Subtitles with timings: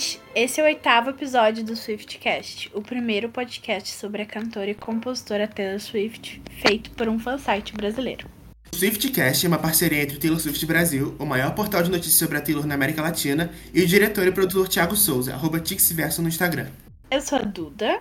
[0.00, 0.18] Gente!
[0.34, 5.46] Esse é o oitavo episódio do Swiftcast, o primeiro podcast sobre a cantora e compositora
[5.46, 8.26] Taylor Swift, feito por um fansite brasileiro.
[8.72, 12.14] O Swiftcast é uma parceria entre o Taylor Swift Brasil, o maior portal de notícias
[12.14, 16.22] sobre a Taylor na América Latina, e o diretor e produtor Thiago Souza, arroba Tixiverso
[16.22, 16.68] no Instagram.
[17.10, 18.00] Eu sou a Duda.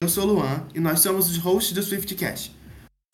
[0.00, 2.54] Eu sou o Luan, e nós somos os hosts do Swiftcast.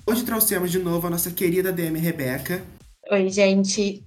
[0.06, 2.62] Hoje trouxemos de novo a nossa querida DM Rebeca.
[3.10, 4.04] Oi, gente.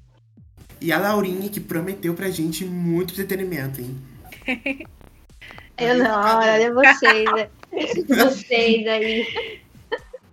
[0.83, 3.97] E a Laurinha, que prometeu pra gente muito entretenimento, hein?
[5.79, 7.31] Eu não, olha vocês.
[7.31, 7.49] né?
[8.05, 9.25] vocês aí.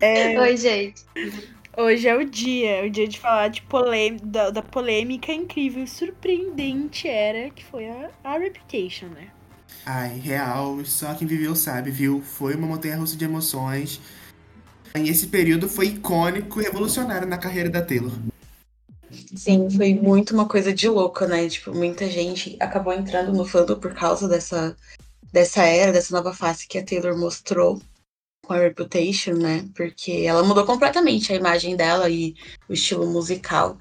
[0.01, 1.05] É, Oi, gente.
[1.77, 5.85] hoje é o dia, é o dia de falar de polê da, da polêmica incrível
[5.85, 9.29] e surpreendente era que foi a, a Reputation, né?
[9.87, 12.23] Ai, real, só quem viveu sabe, viu?
[12.23, 14.01] Foi uma montanha-russa de emoções.
[14.96, 18.11] E esse período foi icônico e revolucionário na carreira da Taylor.
[19.37, 21.49] Sim, foi muito uma coisa de louco, né?
[21.49, 24.77] Tipo, muita gente acabou entrando no fandom por causa dessa,
[25.33, 27.80] dessa era, dessa nova face que a Taylor mostrou
[28.45, 29.69] com a Reputation, né?
[29.75, 32.35] Porque ela mudou completamente a imagem dela e
[32.69, 33.79] o estilo musical.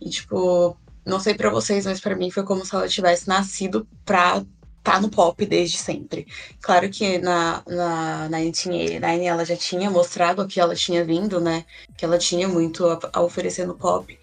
[0.00, 3.86] E, tipo, não sei pra vocês, mas pra mim foi como se ela tivesse nascido
[4.04, 4.44] pra
[4.82, 6.26] tá no pop desde sempre.
[6.60, 11.64] Claro que na, na, na 1989 ela já tinha mostrado que ela tinha vindo, né?
[11.96, 14.18] Que ela tinha muito a, a oferecer no pop.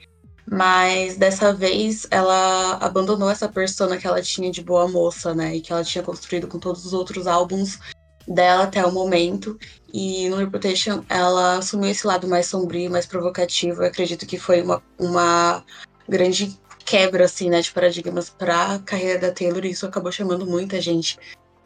[0.50, 5.56] Mas dessa vez ela abandonou essa persona que ela tinha de boa moça, né?
[5.56, 7.80] E que ela tinha construído com todos os outros álbuns
[8.26, 9.60] dela até o momento.
[9.94, 13.82] E no Reputation ela assumiu esse lado mais sombrio, mais provocativo.
[13.82, 15.64] Eu acredito que foi uma, uma
[16.08, 19.66] grande quebra, assim, né, de paradigmas pra carreira da Taylor.
[19.66, 21.20] E isso acabou chamando muita gente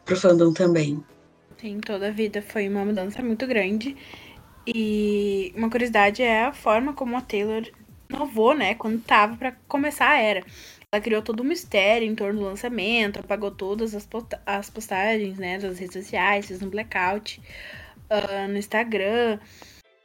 [0.04, 1.00] pro fandom também.
[1.56, 3.96] Tem toda a vida, foi uma mudança muito grande.
[4.66, 7.62] E uma curiosidade é a forma como a Taylor
[8.12, 10.44] inovou, né, quando tava pra começar a era.
[10.92, 15.38] Ela criou todo um mistério em torno do lançamento, apagou todas as, posta- as postagens,
[15.38, 17.40] né, das redes sociais, fez um blackout
[18.10, 19.38] ah, no Instagram.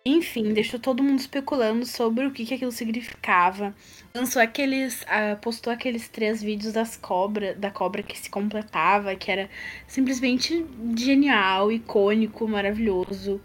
[0.06, 3.76] Enfim, deixou todo mundo especulando sobre o que, que aquilo significava.
[4.16, 5.04] Lançou aqueles.
[5.08, 9.50] ah, postou aqueles três vídeos das cobra, da cobra que se completava, que era
[9.86, 10.66] simplesmente
[10.98, 13.42] genial, icônico, maravilhoso.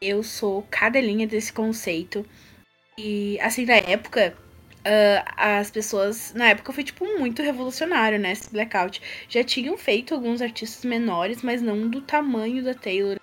[0.00, 2.26] Eu sou cadelinha desse conceito.
[2.98, 4.34] E assim, na época,
[5.36, 6.32] ah, as pessoas.
[6.34, 8.32] Na época foi, tipo, muito revolucionário, né?
[8.32, 9.02] Esse blackout.
[9.28, 13.18] Já tinham feito alguns artistas menores, mas não do tamanho da Taylor,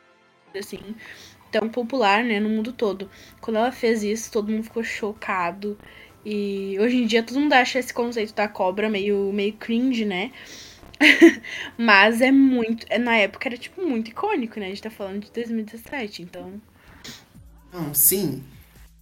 [0.57, 0.95] assim,
[1.51, 3.09] tão popular, né, no mundo todo.
[3.41, 5.77] Quando ela fez isso, todo mundo ficou chocado.
[6.25, 10.31] E hoje em dia todo mundo acha esse conceito da cobra meio, meio cringe, né?
[11.77, 12.85] Mas é muito.
[12.89, 14.67] é- Na época era, tipo, muito icônico, né?
[14.67, 16.61] A gente tá falando de 2017, então.
[17.73, 18.43] Não, sim.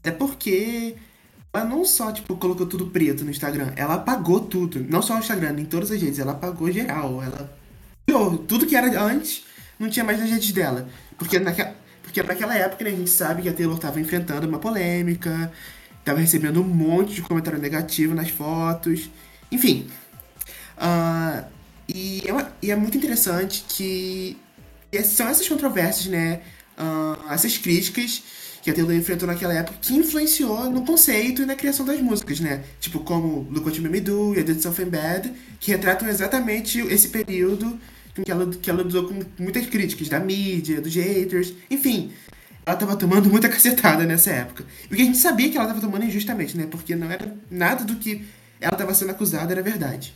[0.01, 0.95] Até porque
[1.53, 4.83] ela não só, tipo, colocou tudo preto no Instagram, ela apagou tudo.
[4.89, 6.19] Não só no Instagram, em todas as redes.
[6.19, 7.21] Ela apagou geral.
[7.21, 7.49] Ela
[8.47, 9.43] tudo que era antes,
[9.79, 10.89] não tinha mais nas redes dela.
[11.17, 11.75] Porque naquela.
[12.03, 15.51] Porque naquela época, né, a gente sabe que a Taylor tava enfrentando uma polêmica,
[16.03, 19.09] tava recebendo um monte de comentário negativo nas fotos.
[19.51, 19.87] Enfim.
[20.77, 21.45] Ah,
[21.87, 24.35] e, é uma- e é muito interessante que
[25.05, 26.41] são essas controvérsias, né?
[26.77, 28.23] Ah, essas críticas
[28.61, 32.39] que a Taylor enfrentou naquela época que influenciou no conceito e na criação das músicas,
[32.39, 32.63] né?
[32.79, 36.07] Tipo como Look What You Made Me Do e A Did Something Bad, que retratam
[36.07, 37.79] exatamente esse período
[38.23, 42.11] que ela, que ela lidou com muitas críticas da mídia, dos haters, enfim.
[42.63, 44.63] Ela tava tomando muita cacetada nessa época.
[44.89, 46.67] E o que a gente sabia que ela tava tomando injustamente, né?
[46.69, 48.23] Porque não era nada do que
[48.59, 50.13] ela tava sendo acusada era verdade.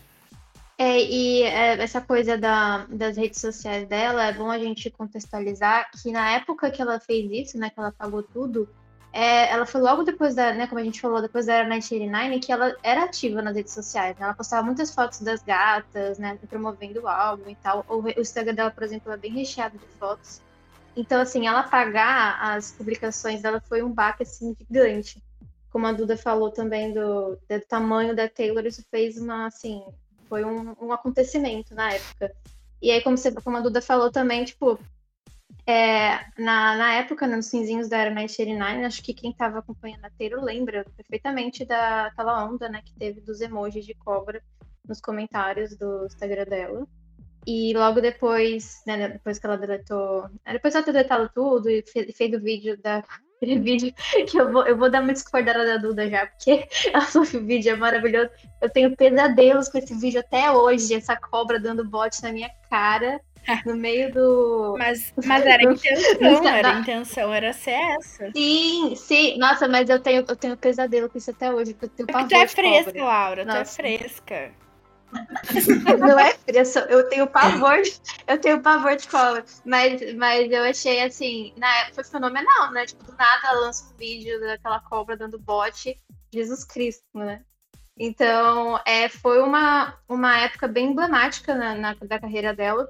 [0.77, 5.89] É, e é, essa coisa da- das redes sociais dela, é bom a gente contextualizar
[5.91, 8.67] que na época que ela fez isso, né, que ela pagou tudo,
[9.13, 12.39] é, ela foi logo depois da, né, como a gente falou, depois da era 1989,
[12.39, 14.25] que ela era ativa nas redes sociais, né?
[14.25, 17.85] Ela postava muitas fotos das gatas, né, promovendo o álbum e tal.
[17.87, 20.41] O, o Instagram dela, por exemplo, é bem recheado de fotos.
[20.97, 25.23] Então, assim, ela pagar as publicações dela foi um baque, assim, gigante.
[25.71, 29.81] Como a Duda falou também do, do tamanho da Taylor, isso fez uma, assim,
[30.27, 32.31] foi um, um acontecimento na época.
[32.81, 34.79] E aí, como, você, como a Duda falou também, tipo,
[35.65, 40.09] é, na, na época, nos finzinhos da Era 1989, acho que quem estava acompanhando a
[40.11, 44.41] Taylor lembra perfeitamente daquela onda, né, que teve dos emojis de cobra
[44.87, 46.87] nos comentários do Instagram dela.
[47.47, 51.83] E logo depois, né, depois que ela deletou, é, depois ela ter deletado tudo e
[51.83, 53.03] fe- fez o vídeo da
[53.41, 53.93] vídeo
[54.27, 56.67] que eu vou, eu vou dar uma discordada da Duda já, porque
[57.37, 58.29] o vídeo é maravilhoso.
[58.61, 63.19] Eu tenho pesadelos com esse vídeo até hoje, essa cobra dando bote na minha cara,
[63.65, 64.75] no meio do.
[64.79, 68.31] Mas, mas era a intenção, era a intenção, era ser essa.
[68.35, 69.37] Sim, sim.
[69.37, 72.23] Nossa, mas eu tenho, eu tenho pesadelo com isso até hoje, porque eu tenho Porque
[72.23, 73.03] pavor tu é fresca, cobra.
[73.03, 73.75] Laura, tu é Nossa.
[73.75, 74.64] fresca.
[75.99, 77.81] Não é fria, eu tenho pavor,
[78.27, 79.45] eu tenho pavor de cobra.
[79.65, 82.85] Mas, mas eu achei assim, na época foi fenomenal, né?
[82.85, 85.99] Tipo, do nada lança um vídeo daquela cobra dando bote.
[86.33, 87.41] Jesus Cristo, né?
[87.97, 92.89] Então, é, foi uma, uma época bem emblemática na, na, da carreira dela.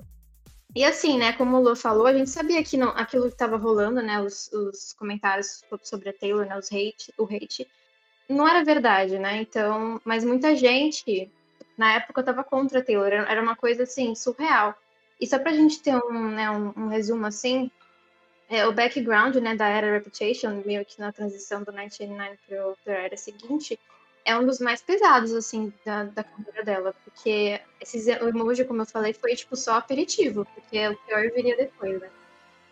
[0.75, 3.55] E assim, né, como o Lu falou, a gente sabia que não, aquilo que estava
[3.55, 7.65] rolando, né, os, os, comentários sobre a Taylor, né, os hate, o hate,
[8.27, 9.37] não era verdade, né?
[9.37, 11.31] Então, mas muita gente
[11.77, 14.75] na época estava contra a Taylor, era uma coisa assim surreal.
[15.19, 17.71] E só para a gente ter um, né, um, um resumo assim,
[18.49, 23.01] é, o background né, da era Reputation, meio que na transição do 1989 para a
[23.01, 23.79] era seguinte,
[24.25, 26.95] é um dos mais pesados, assim, da, da carreira dela.
[27.03, 30.45] Porque esses, o emoji, como eu falei, foi, tipo, só aperitivo.
[30.55, 32.09] Porque o pior viria depois, né?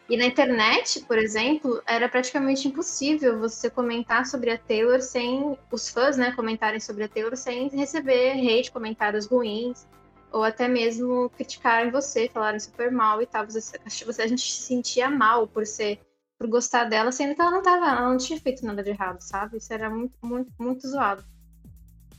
[0.09, 5.89] E na internet, por exemplo, era praticamente impossível você comentar sobre a Taylor sem os
[5.89, 9.87] fãs, né, comentarem sobre a Taylor sem receber hate, comentários ruins,
[10.31, 13.45] ou até mesmo criticarem você, falarem super mal e tal.
[13.45, 15.99] Você, você a gente se sentia mal por ser
[16.37, 19.21] por gostar dela, sendo que ela não tava, ela não tinha feito nada de errado,
[19.21, 19.57] sabe?
[19.57, 21.23] Isso era muito, muito, muito zoado.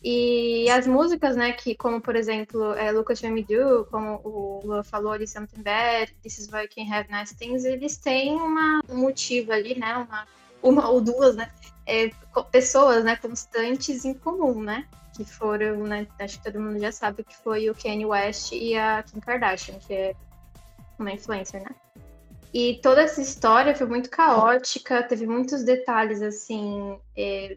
[0.06, 2.92] E as músicas, né, que como por exemplo, é,
[3.30, 7.10] Me Do, como o Lua falou ali, Something Bad, This Is Why You Can Have
[7.10, 10.26] Nice Things, eles têm uma, um motivo ali, né, uma,
[10.62, 11.50] uma ou duas, né,
[11.86, 12.10] é,
[12.52, 14.86] pessoas, né, constantes em comum, né,
[15.16, 18.76] que foram, né, acho que todo mundo já sabe que foi o Kanye West e
[18.76, 20.14] a Kim Kardashian, que é
[20.98, 21.74] uma influencer, né.
[22.52, 27.56] E toda essa história foi muito caótica, teve muitos detalhes, assim, é,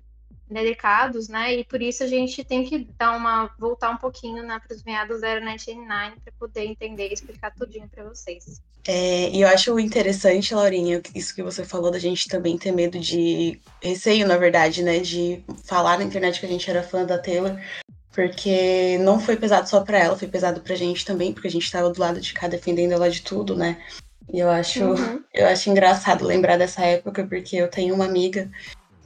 [0.49, 1.55] delicados, né?
[1.55, 4.83] E por isso a gente tem que dar uma voltar um pouquinho né, para os
[4.83, 8.61] meados da era 99 para poder entender e explicar tudinho para vocês.
[8.87, 12.97] É, e eu acho interessante, Laurinha, isso que você falou da gente também ter medo
[12.97, 17.17] de receio, na verdade, né, de falar na internet que a gente era fã da
[17.17, 17.59] Taylor,
[18.13, 21.65] porque não foi pesado só para ela, foi pesado pra gente também, porque a gente
[21.65, 23.77] estava do lado de cá defendendo ela de tudo, né?
[24.31, 25.23] E eu acho, uhum.
[25.33, 28.49] eu acho engraçado lembrar dessa época, porque eu tenho uma amiga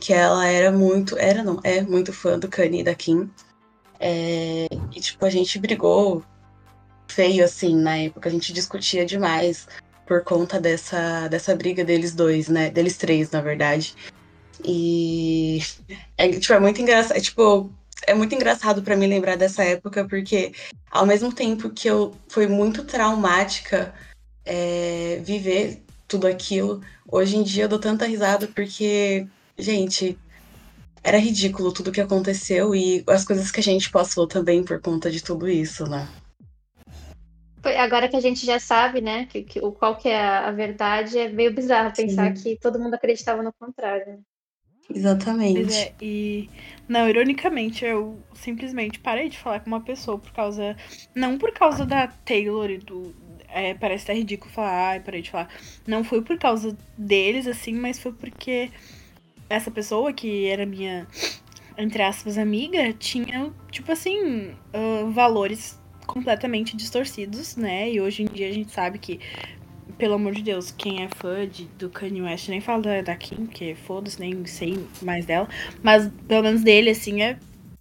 [0.01, 3.30] que ela era muito, era não, é muito fã do Kanye e da Kim.
[4.00, 6.24] É, e tipo, a gente brigou
[7.07, 9.68] feio assim na época, a gente discutia demais
[10.07, 12.71] por conta dessa, dessa briga deles dois, né?
[12.71, 13.95] Deles três, na verdade.
[14.65, 15.59] E
[16.18, 17.71] é, tipo, é muito engraçado, é, tipo,
[18.07, 20.51] é muito engraçado para mim lembrar dessa época, porque
[20.89, 23.94] ao mesmo tempo que eu foi muito traumática
[24.44, 29.27] é, viver tudo aquilo, hoje em dia eu dou tanta risada porque
[29.62, 30.18] gente,
[31.04, 35.10] era ridículo tudo que aconteceu e as coisas que a gente passou também por conta
[35.10, 36.08] de tudo isso, né?
[37.78, 41.30] Agora que a gente já sabe, né, que, que, qual que é a verdade, é
[41.30, 42.44] meio bizarro pensar Sim.
[42.44, 44.08] que todo mundo acreditava no contrário.
[44.08, 44.19] Né?
[44.94, 45.74] Exatamente.
[45.74, 46.50] É, e
[46.88, 50.75] não, ironicamente, eu simplesmente parei de falar com uma pessoa por causa.
[51.16, 53.16] Não por causa da Taylor e do.
[53.48, 55.50] É, parece até ridículo falar, ai, parei de falar.
[55.86, 58.72] Não foi por causa deles, assim, mas foi porque
[59.51, 61.06] essa pessoa, que era minha,
[61.77, 67.91] entre aspas, amiga, tinha, tipo assim, uh, valores completamente distorcidos, né?
[67.91, 69.20] E hoje em dia a gente sabe que,
[69.98, 73.15] pelo amor de Deus, quem é fã de, do Kanye West nem fala da, da
[73.15, 75.48] Kim, porque foda-se, nem sei mais dela.
[75.84, 77.38] Mas pelo menos dele, assim, é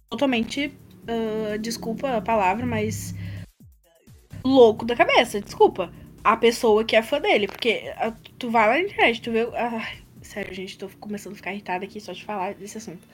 [0.09, 0.73] totalmente.
[1.03, 3.15] Uh, desculpa a palavra, mas.
[4.43, 5.91] Louco da cabeça, desculpa.
[6.23, 7.47] A pessoa que é fã dele.
[7.47, 9.43] Porque uh, tu vai lá na internet, tu vê.
[9.45, 10.00] Uh,
[10.31, 13.05] Sério, gente, tô começando a ficar irritada aqui só de falar desse assunto.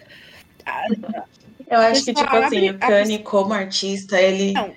[1.67, 4.51] Eu acho que, tipo assim, o Kanye como artista, ele.
[4.51, 4.71] Não.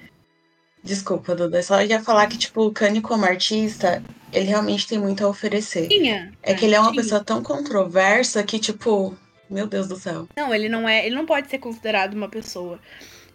[0.83, 1.63] Desculpa, Duda.
[1.63, 5.87] Só ia falar que, tipo, o Kanye como artista, ele realmente tem muito a oferecer.
[5.89, 6.33] Tinha.
[6.43, 7.03] É que ele é uma tinha.
[7.03, 9.15] pessoa tão controversa que, tipo,
[9.51, 10.27] meu Deus do céu.
[10.35, 11.05] Não, ele não é.
[11.05, 12.81] Ele não pode ser considerado uma pessoa.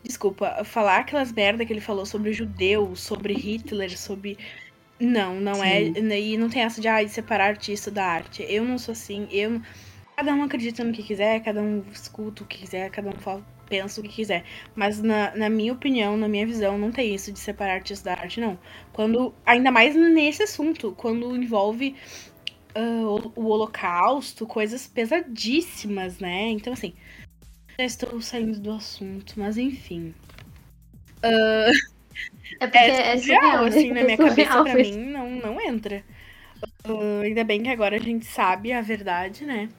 [0.01, 4.35] Desculpa, falar aquelas merda que ele falou sobre judeus, sobre Hitler, sobre
[4.99, 6.11] não, não é, Sim.
[6.11, 6.21] é.
[6.21, 8.45] E não tem essa de, ah, de separar artista da arte.
[8.47, 9.27] Eu não sou assim.
[9.31, 9.61] Eu,
[10.15, 13.45] cada um acredita no que quiser, cada um escuta o que quiser, cada um fala,
[13.67, 14.45] pensa o que quiser.
[14.73, 18.21] Mas na, na minha opinião, na minha visão, não tem isso de separar artista da
[18.21, 18.57] arte, não.
[18.93, 19.33] Quando.
[19.45, 21.95] Ainda mais nesse assunto, quando envolve
[22.75, 26.49] uh, o, o holocausto, coisas pesadíssimas, né?
[26.49, 26.93] Então, assim.
[27.77, 30.13] Já estou saindo do assunto, mas enfim.
[31.17, 31.94] Uh...
[32.59, 33.67] É porque é, é surreal, né?
[33.67, 36.03] assim, na minha cabeça, pra mim, não, não entra.
[36.87, 39.69] Uh, ainda bem que agora a gente sabe a verdade, né?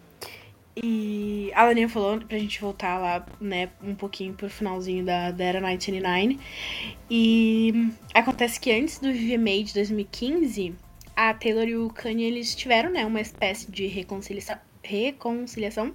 [0.83, 5.45] E a Laninha falou pra gente voltar lá, né, um pouquinho pro finalzinho da, da
[5.45, 6.39] Era 99.
[7.11, 10.75] E acontece que antes do VMA de 2015,
[11.17, 14.59] a Taylor e o Kanye, eles tiveram, né, uma espécie de reconciliação.
[14.83, 15.95] reconciliação.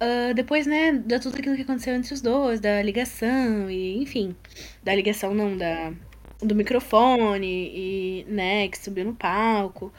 [0.00, 4.34] Uh, depois, né, de tudo aquilo que aconteceu entre os dois, da ligação e enfim.
[4.82, 5.92] da ligação, não, da,
[6.40, 9.92] do microfone e, né, que subiu no palco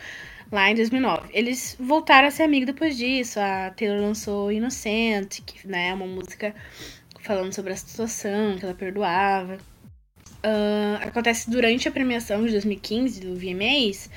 [0.51, 1.29] lá em 2009.
[1.33, 3.39] Eles voltaram a ser amigos depois disso.
[3.39, 6.53] A Taylor lançou Inocente, que né, é uma música
[7.21, 9.57] falando sobre a situação, que ela perdoava.
[10.45, 14.11] Uh, acontece durante a premiação de 2015 do VMAs,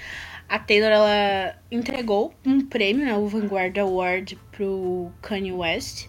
[0.49, 6.09] a Taylor ela entregou um prêmio, né, o Vanguard Award pro Kanye West.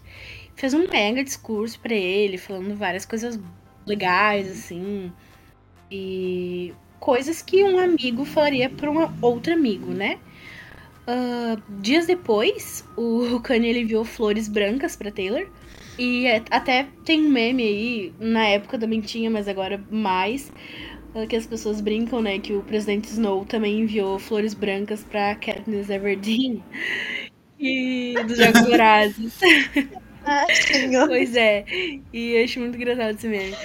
[0.56, 3.40] Fez um mega discurso para ele, falando várias coisas
[3.86, 5.12] legais assim.
[5.92, 10.20] E coisas que um amigo falaria para um outro amigo, né?
[11.08, 15.48] Uh, dias depois, o Kanye ele enviou flores brancas para Taylor.
[15.98, 20.50] E é, até tem um meme aí, na época também tinha, mas agora mais,
[21.28, 22.40] que as pessoas brincam, né?
[22.40, 26.64] Que o presidente Snow também enviou flores brancas pra Katniss Everdeen.
[27.62, 29.38] E dos Jogos Vorazes.
[30.26, 30.46] Ah,
[31.08, 31.66] pois é.
[32.14, 33.56] E eu acho muito engraçado esse meme.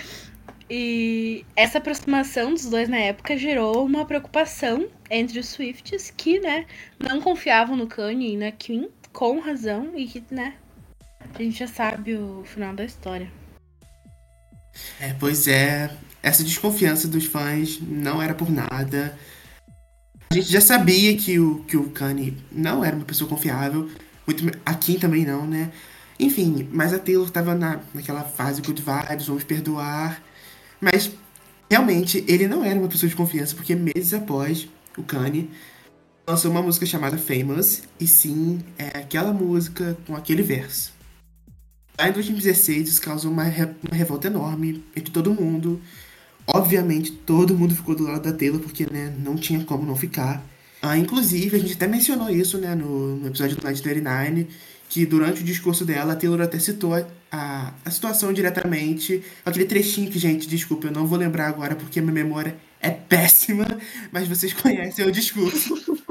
[0.71, 6.65] E essa aproximação dos dois na época gerou uma preocupação entre os Swifts que, né,
[6.99, 10.55] não confiavam no Kanye e na Kim, com razão, e que, né,
[11.35, 13.31] a gente já sabe o final da história.
[14.99, 15.91] É, pois é,
[16.25, 19.15] essa desconfiança dos fãs não era por nada.
[20.31, 23.91] A gente já sabia que o, que o Kanye não era uma pessoa confiável,
[24.27, 25.71] muito, a Kim também não, né?
[26.19, 30.23] Enfim, mas a Taylor tava na, naquela fase good vibes, vamos perdoar.
[30.81, 31.11] Mas
[31.71, 34.67] realmente ele não era uma pessoa de confiança, porque meses após
[34.97, 35.51] o Kanye
[36.27, 40.95] lançou uma música chamada Famous, e sim, é aquela música com aquele verso.
[41.99, 45.83] Lá em 2016, isso causou uma, re uma revolta enorme entre todo mundo.
[46.47, 50.45] Obviamente, todo mundo ficou do lado da Taylor, porque né, não tinha como não ficar.
[50.83, 54.49] Ah, inclusive, a gente até mencionou isso né, no, no episódio do Night 39,
[54.89, 56.95] que durante o discurso dela, a Taylor até citou
[57.33, 59.25] a, a situação diretamente.
[59.45, 63.67] Aquele trechinho que, gente, desculpa, eu não vou lembrar agora porque minha memória é péssima,
[64.13, 65.75] mas vocês conhecem o discurso.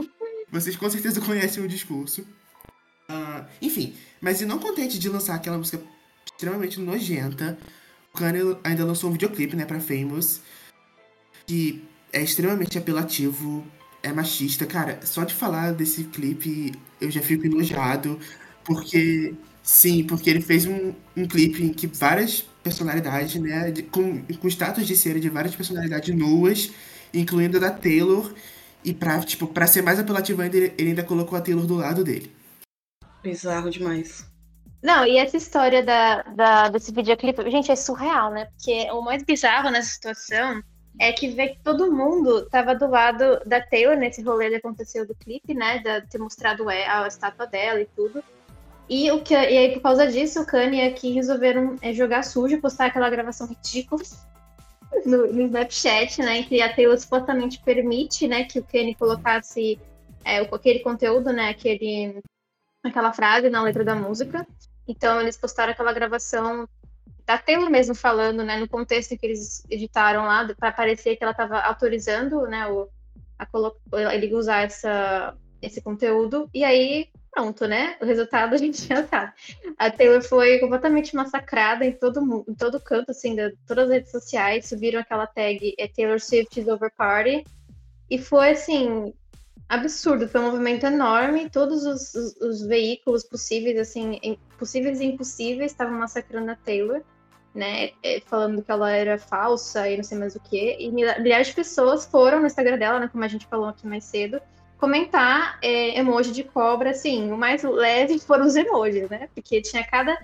[0.52, 2.22] Vocês com certeza conhecem o discurso.
[3.10, 5.82] Uh, enfim, mas e não contente de lançar aquela música
[6.32, 7.58] extremamente nojenta,
[8.16, 10.42] Kanye ainda lançou um videoclipe, né, pra Famous,
[11.48, 13.66] que é extremamente apelativo,
[14.04, 14.66] é machista.
[14.66, 18.20] Cara, só de falar desse clipe eu já fico enojado.
[18.64, 24.24] Porque, sim, porque ele fez um, um clipe em que várias personalidades, né, de, com,
[24.24, 26.72] com status de cera de várias personalidades nuas,
[27.14, 28.34] incluindo a da Taylor,
[28.86, 31.76] e pra, tipo, pra ser mais apelativo ainda, ele, ele ainda colocou a Taylor do
[31.76, 32.32] lado dele.
[33.22, 34.26] Bizarro demais.
[34.84, 38.46] Não, e essa história da, da, desse videoclipe, gente, é surreal, né?
[38.48, 40.62] Porque o mais bizarro nessa situação
[41.00, 45.08] é que ver que todo mundo tava do lado da Taylor nesse rolê que aconteceu
[45.08, 45.80] do clipe, né?
[45.80, 48.22] De ter mostrado a estátua dela e tudo.
[48.90, 52.60] E, o que, e aí, por causa disso, o Kanye aqui resolveram é, jogar sujo,
[52.60, 54.04] postar aquela gravação ridícula
[55.06, 56.44] no, no Snapchat, né?
[56.44, 59.80] Que a Taylor supostamente permite, né, que o Kanye colocasse
[60.26, 62.22] é, aquele conteúdo, né, aquele,
[62.84, 64.46] aquela frase na letra da música.
[64.88, 66.68] Então, eles postaram aquela gravação
[67.26, 71.32] da Taylor mesmo falando, né, no contexto que eles editaram lá, para parecer que ela
[71.32, 72.90] estava autorizando, né, o,
[73.40, 76.50] a, ele usar essa, esse conteúdo.
[76.54, 77.98] E aí pronto, né?
[78.00, 79.34] O resultado a gente já sabe.
[79.78, 84.12] A Taylor foi completamente massacrada em todo, em todo canto, assim, de todas as redes
[84.12, 87.44] sociais, subiram aquela tag é Taylor Swift is over party.
[88.10, 89.14] E foi, assim,
[89.70, 95.72] absurdo, foi um movimento enorme, todos os, os, os veículos possíveis, assim, possíveis e impossíveis
[95.72, 97.02] estavam massacrando a Taylor,
[97.56, 101.48] né, é, falando que ela era falsa e não sei mais o que, e milhares
[101.48, 104.42] de pessoas foram no Instagram dela, né, como a gente falou aqui mais cedo,
[104.84, 109.30] comentar é, emoji de cobra, assim, o mais leve foram os emojis, né?
[109.34, 110.18] Porque tinha cada.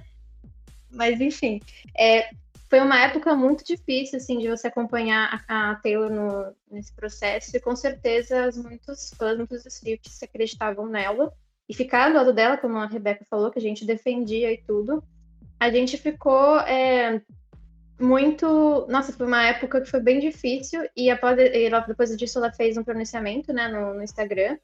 [0.92, 1.62] Mas enfim.
[1.98, 2.30] É,
[2.70, 7.58] foi uma época muito difícil, assim, de você acompanhar a, a Taylor no, nesse processo,
[7.58, 11.34] e com certeza muitos fãs, muitos Swifts acreditavam nela.
[11.68, 15.04] E ficar do lado dela, como a Rebeca falou, que a gente defendia e tudo,
[15.60, 17.22] a gente ficou é,
[18.00, 18.86] muito.
[18.88, 20.88] Nossa, foi uma época que foi bem difícil.
[20.96, 21.38] E após,
[21.88, 24.58] depois disso, ela fez um pronunciamento né, no, no Instagram,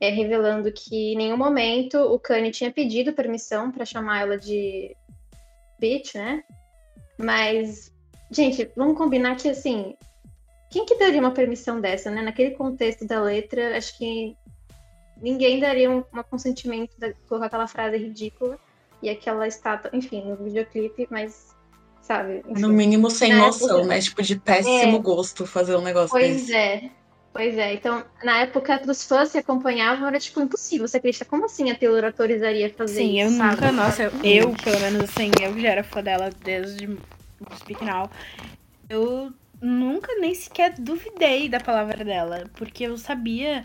[0.00, 4.94] é, revelando que em nenhum momento o Kanye tinha pedido permissão para chamar ela de
[5.78, 6.42] bitch, né?
[7.18, 7.92] Mas,
[8.30, 9.94] gente, vamos combinar que assim.
[10.70, 12.22] Quem que daria uma permissão dessa, né?
[12.22, 14.36] Naquele contexto da letra, acho que
[15.16, 18.58] ninguém daria um, um consentimento de colocar aquela frase ridícula
[19.00, 21.54] e aquela estátua, enfim, no videoclipe, mas
[22.02, 22.42] sabe?
[22.48, 23.38] Enfim, no mínimo sem né?
[23.38, 24.00] noção, né?
[24.00, 26.46] Tipo, de péssimo é, gosto fazer um negócio pois desse.
[26.46, 26.90] Pois é.
[27.36, 30.88] Pois é, então, na época dos fãs que acompanhavam, era tipo impossível.
[30.88, 31.24] Você acredita?
[31.26, 33.30] Como assim a Taylor autorizaria fazer Sim, isso?
[33.30, 33.50] Sim, eu sabe?
[33.50, 36.98] nunca, nossa, eu, eu, pelo menos assim, eu já era fã dela desde o
[37.58, 38.10] Speak Now.
[38.88, 43.64] eu nunca nem sequer duvidei da palavra dela, porque eu sabia,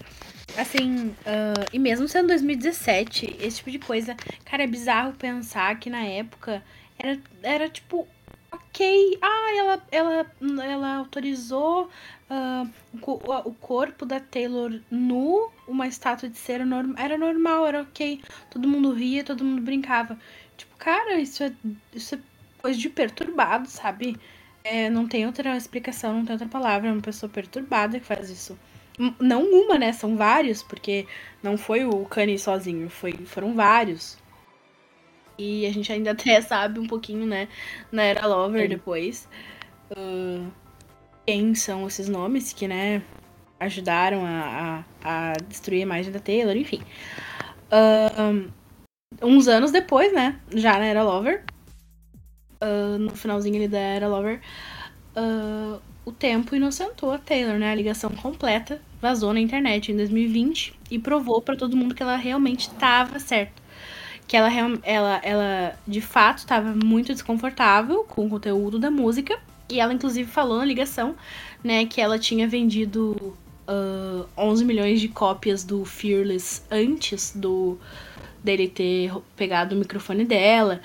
[0.58, 5.90] assim, uh, e mesmo sendo 2017, esse tipo de coisa, cara, é bizarro pensar que
[5.90, 6.62] na época
[7.00, 8.06] era, era tipo,
[8.52, 10.26] ok, ah, ela, ela,
[10.64, 11.90] ela autorizou
[12.32, 12.70] uh,
[13.02, 18.22] o, o corpo da Taylor nu, uma estátua de cera, norm, era normal, era ok,
[18.50, 20.18] todo mundo ria, todo mundo brincava.
[20.56, 21.52] Tipo, cara, isso é,
[21.94, 22.20] isso é
[22.60, 24.18] coisa de perturbado, sabe?
[24.64, 26.90] É, não tem outra explicação, não tem outra palavra.
[26.90, 28.58] É uma pessoa perturbada que faz isso.
[29.20, 29.92] Não uma, né?
[29.92, 31.08] São vários, porque
[31.42, 34.18] não foi o Kanye sozinho, foi, foram vários.
[35.38, 37.48] E a gente ainda até sabe um pouquinho, né?
[37.92, 39.28] Na Era Lover depois.
[39.92, 40.52] Uh,
[41.26, 43.02] quem são esses nomes que, né?
[43.60, 46.82] Ajudaram a, a, a destruir a imagem da Taylor, enfim.
[47.72, 48.52] Uh,
[49.22, 50.40] uns anos depois, né?
[50.54, 51.44] Já na Era Lover,
[52.62, 54.42] uh, no finalzinho ali da Era Lover,
[55.16, 57.72] uh, o tempo inocentou a Taylor, né?
[57.72, 62.16] A ligação completa vazou na internet em 2020 e provou para todo mundo que ela
[62.16, 63.62] realmente estava certa.
[64.28, 64.50] Que ela,
[64.84, 69.40] ela, ela de fato estava muito desconfortável com o conteúdo da música.
[69.72, 71.16] E ela, inclusive, falou na ligação,
[71.64, 73.36] né, que ela tinha vendido
[73.68, 77.78] uh, 11 milhões de cópias do Fearless antes do
[78.44, 80.82] dele ter pegado o microfone dela.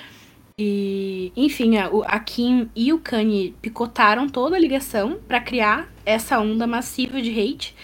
[0.59, 6.39] E, enfim, a, a Kim e o Kanye picotaram toda a ligação para criar essa
[6.39, 7.75] onda massiva de hate,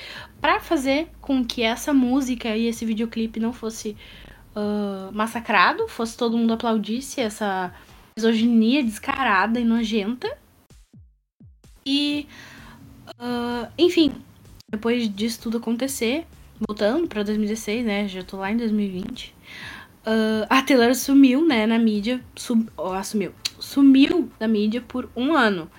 [0.40, 3.96] para fazer com que essa música e esse videoclipe não fosse
[4.56, 7.74] uh, massacrado, fosse todo mundo aplaudisse essa
[8.16, 10.30] misoginia descarada e nojenta.
[11.84, 12.26] E,
[13.20, 14.12] uh, enfim,
[14.68, 16.26] depois disso tudo acontecer,
[16.58, 18.08] voltando para 2016, né?
[18.08, 19.34] Já tô lá em 2020.
[20.04, 22.20] Uh, a Taylor sumiu, né, na mídia.
[22.34, 23.32] Sum, oh, assumiu.
[23.58, 25.70] Sumiu da mídia por um ano.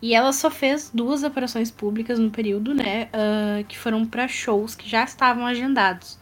[0.00, 3.08] E ela só fez duas aparições públicas no período, né?
[3.14, 6.18] Uh, que foram para shows que já estavam agendados.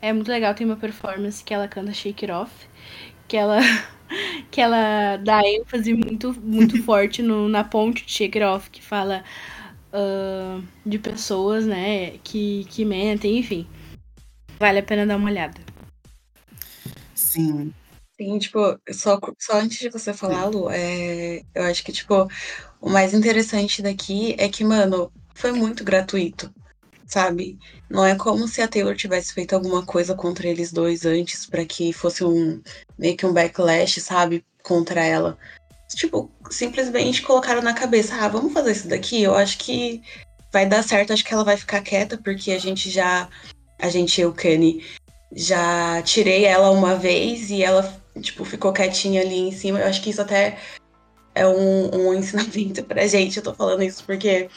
[0.00, 2.50] É muito legal, tem uma performance que ela canta Shake It Off.
[3.30, 3.60] Que ela,
[4.50, 8.82] que ela dá ênfase muito, muito forte no, na ponte de Shake It Off, que
[8.82, 9.22] fala
[9.92, 13.68] uh, de pessoas, né, que, que mentem, enfim.
[14.58, 15.60] Vale a pena dar uma olhada.
[17.14, 17.72] Sim.
[18.20, 18.58] Sim, tipo,
[18.90, 22.28] só, só antes de você falar, Lu, é, eu acho que, tipo,
[22.80, 26.52] o mais interessante daqui é que, mano, foi muito gratuito,
[27.10, 27.58] sabe?
[27.90, 31.64] Não é como se a Taylor tivesse feito alguma coisa contra eles dois antes para
[31.64, 32.62] que fosse um
[32.96, 35.36] meio que um backlash, sabe, contra ela.
[35.94, 40.00] Tipo, simplesmente colocaram na cabeça, ah, vamos fazer isso daqui, eu acho que
[40.52, 43.28] vai dar certo, acho que ela vai ficar quieta, porque a gente já,
[43.76, 44.84] a gente e o Kenny
[45.32, 49.80] já tirei ela uma vez e ela, tipo, ficou quietinha ali em cima.
[49.80, 50.58] Eu acho que isso até
[51.34, 53.36] é um, um ensinamento pra gente.
[53.36, 54.48] Eu tô falando isso porque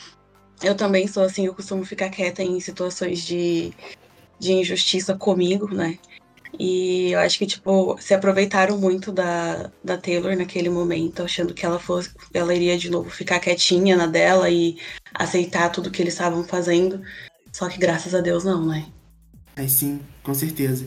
[0.61, 3.73] eu também sou assim, eu costumo ficar quieta em situações de,
[4.39, 5.97] de injustiça comigo, né?
[6.59, 11.65] E eu acho que, tipo, se aproveitaram muito da, da Taylor naquele momento, achando que
[11.65, 14.77] ela fosse, ela iria de novo ficar quietinha na dela e
[15.13, 17.01] aceitar tudo que eles estavam fazendo.
[17.51, 18.85] Só que graças a Deus não, né?
[19.55, 20.85] Aí sim, com certeza.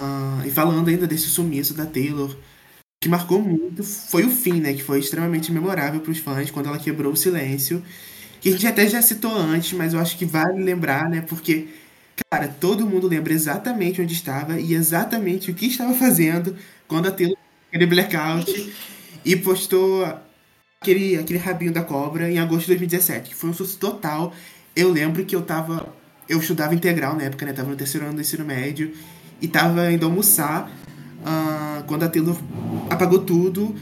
[0.00, 2.36] Uh, e falando ainda desse sumiço da Taylor,
[3.00, 4.74] que marcou muito foi o fim, né?
[4.74, 7.82] Que foi extremamente memorável para os fãs quando ela quebrou o silêncio.
[8.46, 11.20] Que a gente até já citou antes, mas eu acho que vale lembrar, né?
[11.20, 11.66] Porque,
[12.30, 16.56] cara, todo mundo lembra exatamente onde estava e exatamente o que estava fazendo
[16.86, 18.72] quando a Taylor aquele blackout
[19.24, 20.04] e postou
[20.80, 24.32] aquele, aquele rabinho da cobra em agosto de 2017, que foi um sucesso total.
[24.76, 25.92] Eu lembro que eu tava
[26.28, 27.52] eu estudava integral na época, né?
[27.52, 28.92] Tava no terceiro ano do ensino médio
[29.42, 32.40] e tava indo almoçar uh, quando a Taylor
[32.88, 33.74] apagou tudo.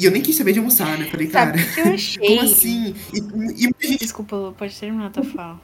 [0.00, 1.04] E eu nem quis saber de almoçar, né?
[1.04, 2.26] Falei, cara, que eu achei?
[2.26, 2.94] como assim?
[3.12, 3.22] E, e
[3.66, 3.98] muita gente...
[3.98, 5.60] Desculpa, pode terminar a tua fala.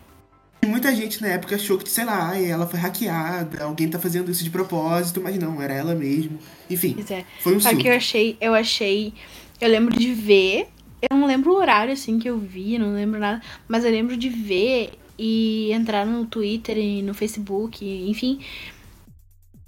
[0.62, 4.31] E muita gente na época achou que, sei lá, ela foi hackeada, alguém tá fazendo
[4.31, 6.38] isso de propósito, mas não, era ela mesmo.
[6.68, 7.25] Enfim, é.
[7.40, 9.14] foi um Só que eu achei, eu achei,
[9.59, 10.68] eu lembro de ver,
[11.09, 14.18] eu não lembro o horário assim que eu vi, não lembro nada, mas eu lembro
[14.18, 18.40] de ver e entrar no Twitter e no Facebook, enfim,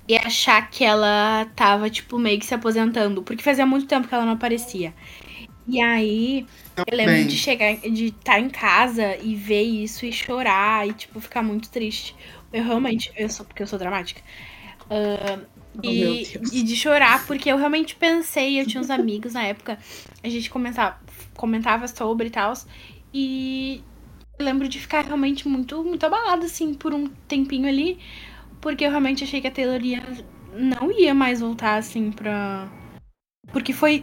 [0.09, 4.14] e achar que ela tava, tipo, meio que se aposentando, porque fazia muito tempo que
[4.14, 4.94] ela não aparecia.
[5.66, 6.47] E aí,
[6.79, 10.94] eu lembro de chegar, de estar tá em casa e ver isso e chorar e,
[10.94, 12.16] tipo, ficar muito triste.
[12.51, 14.23] Eu realmente, eu sou, porque eu sou dramática.
[14.90, 19.42] Uh, oh, e, e, de chorar, porque eu realmente pensei, eu tinha uns amigos na
[19.42, 19.79] época,
[20.25, 20.99] a gente comentava,
[21.37, 22.55] comentava sobre e tal,
[23.12, 23.83] e
[24.38, 27.99] eu lembro de ficar realmente muito, muito abalada, assim, por um tempinho ali.
[28.68, 30.02] Porque eu realmente achei que a Taylor ia,
[30.52, 32.68] não ia mais voltar, assim, pra,
[33.50, 34.02] Porque foi.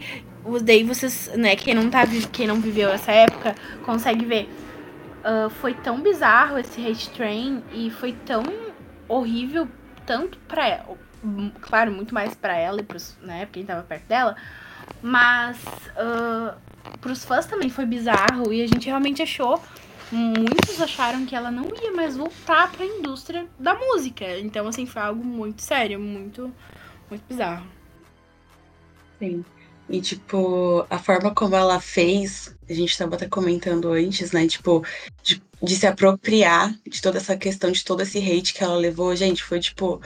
[0.60, 2.02] Daí vocês, né, quem não, tá,
[2.32, 4.48] quem não viveu essa época, consegue ver.
[5.20, 8.42] Uh, foi tão bizarro esse hate train e foi tão
[9.06, 9.68] horrível,
[10.04, 10.98] tanto pra ela.
[11.60, 14.34] Claro, muito mais pra ela e pros, né, quem tava perto dela.
[15.00, 15.62] Mas
[15.94, 16.56] uh,
[17.00, 19.62] pros fãs também foi bizarro e a gente realmente achou
[20.12, 24.38] muitos acharam que ela não ia mais voltar para a indústria da música.
[24.38, 26.52] Então, assim, foi algo muito sério, muito,
[27.10, 27.66] muito bizarro.
[29.18, 29.44] Sim.
[29.88, 34.46] E, tipo, a forma como ela fez, a gente estava até comentando antes, né?
[34.46, 34.84] Tipo,
[35.22, 39.14] de, de, se apropriar de toda essa questão, de todo esse hate que ela levou,
[39.14, 40.00] gente, foi, tipo,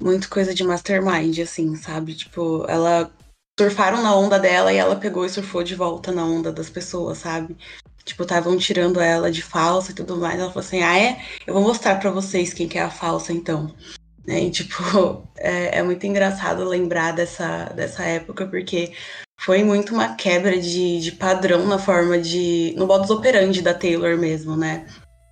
[0.00, 2.14] muito coisa de mastermind, assim, sabe?
[2.14, 3.10] Tipo, ela
[3.58, 7.18] surfaram na onda dela e ela pegou e surfou de volta na onda das pessoas,
[7.18, 7.56] sabe?
[8.08, 10.40] Tipo, estavam tirando ela de falsa e tudo mais.
[10.40, 11.20] Ela falou assim: Ah, é?
[11.46, 13.74] Eu vou mostrar para vocês quem que é a falsa, então.
[14.26, 14.44] Né?
[14.44, 18.92] E, tipo, é, é, muito engraçado lembrar dessa, dessa época, porque
[19.38, 22.74] foi muito uma quebra de, de padrão na forma de.
[22.78, 24.86] no modus operandi da Taylor mesmo, né?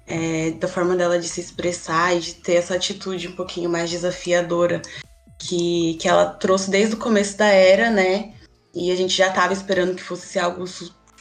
[0.07, 3.91] É, da forma dela de se expressar e de ter essa atitude um pouquinho mais
[3.91, 4.83] desafiadora
[5.39, 8.35] que, que ela trouxe desde o começo da era, né?
[8.75, 10.67] E a gente já estava esperando que fosse algo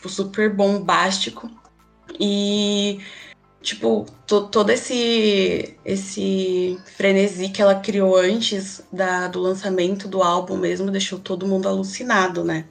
[0.06, 1.50] tipo, super bombástico.
[2.20, 3.00] E,
[3.62, 10.58] tipo, to, todo esse, esse frenesi que ela criou antes da, do lançamento do álbum
[10.58, 12.66] mesmo deixou todo mundo alucinado, né?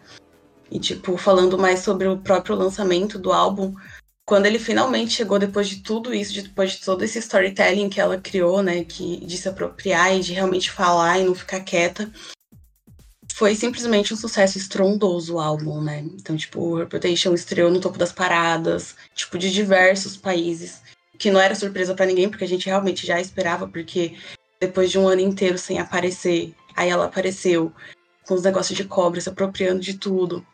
[0.70, 3.74] E, tipo, falando mais sobre o próprio lançamento do álbum,
[4.24, 8.18] quando ele finalmente chegou depois de tudo isso, depois de todo esse storytelling que ela
[8.18, 12.10] criou, né, que de se apropriar e de realmente falar e não ficar quieta,
[13.34, 15.98] foi simplesmente um sucesso estrondoso o álbum, né?
[16.14, 20.80] Então, tipo, o Reputation estreou no topo das paradas, tipo, de diversos países,
[21.18, 24.16] que não era surpresa para ninguém, porque a gente realmente já esperava, porque
[24.60, 27.72] depois de um ano inteiro sem aparecer, aí ela apareceu
[28.24, 30.46] com os negócios de cobra, se apropriando de tudo,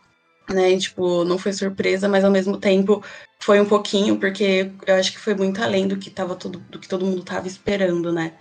[0.49, 0.73] né?
[0.73, 3.05] E, tipo, não foi surpresa, mas ao mesmo tempo
[3.41, 6.79] foi um pouquinho, porque eu acho que foi muito além do que tava todo, do
[6.79, 8.39] que todo mundo tava esperando, né?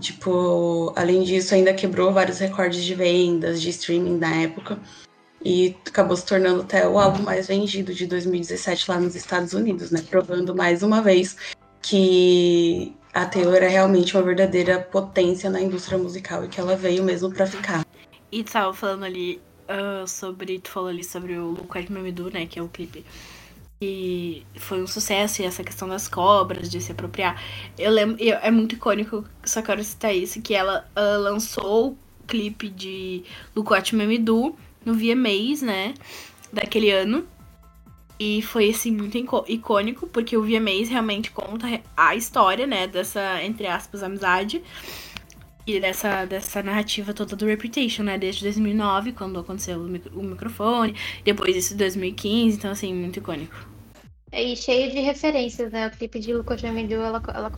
[0.00, 4.78] Tipo, além disso, ainda quebrou vários recordes de vendas, de streaming na época.
[5.44, 9.90] E acabou se tornando até o álbum mais vendido de 2017 lá nos Estados Unidos,
[9.90, 10.02] né?
[10.08, 11.36] Provando mais uma vez
[11.80, 17.04] que a Taylor é realmente uma verdadeira potência na indústria musical e que ela veio
[17.04, 17.86] mesmo para ficar.
[18.32, 20.58] E tava falando ali uh, sobre.
[20.58, 22.46] Tu falou ali sobre o Lucas Mamidu, né?
[22.46, 23.04] Que é o clipe
[23.80, 27.42] e foi um sucesso, e essa questão das cobras, de se apropriar.
[27.78, 33.22] Eu lembro, é muito icônico, só quero citar isso, que ela lançou o clipe de
[33.54, 35.94] Lucote Memidu no VMAs, né,
[36.52, 37.26] daquele ano.
[38.18, 43.66] E foi, assim, muito icônico, porque o VMAs realmente conta a história, né, dessa, entre
[43.66, 44.62] aspas, amizade.
[45.66, 48.16] E dessa, dessa narrativa toda do Reputation, né?
[48.16, 50.94] Desde 2009, quando aconteceu o, microfone.
[51.24, 52.56] Depois isso em 2015.
[52.56, 53.54] Então, assim, muito icônico.
[54.30, 55.88] É, e cheio de referências, né?
[55.88, 57.52] O clipe de Luca Jamidu, ela, ela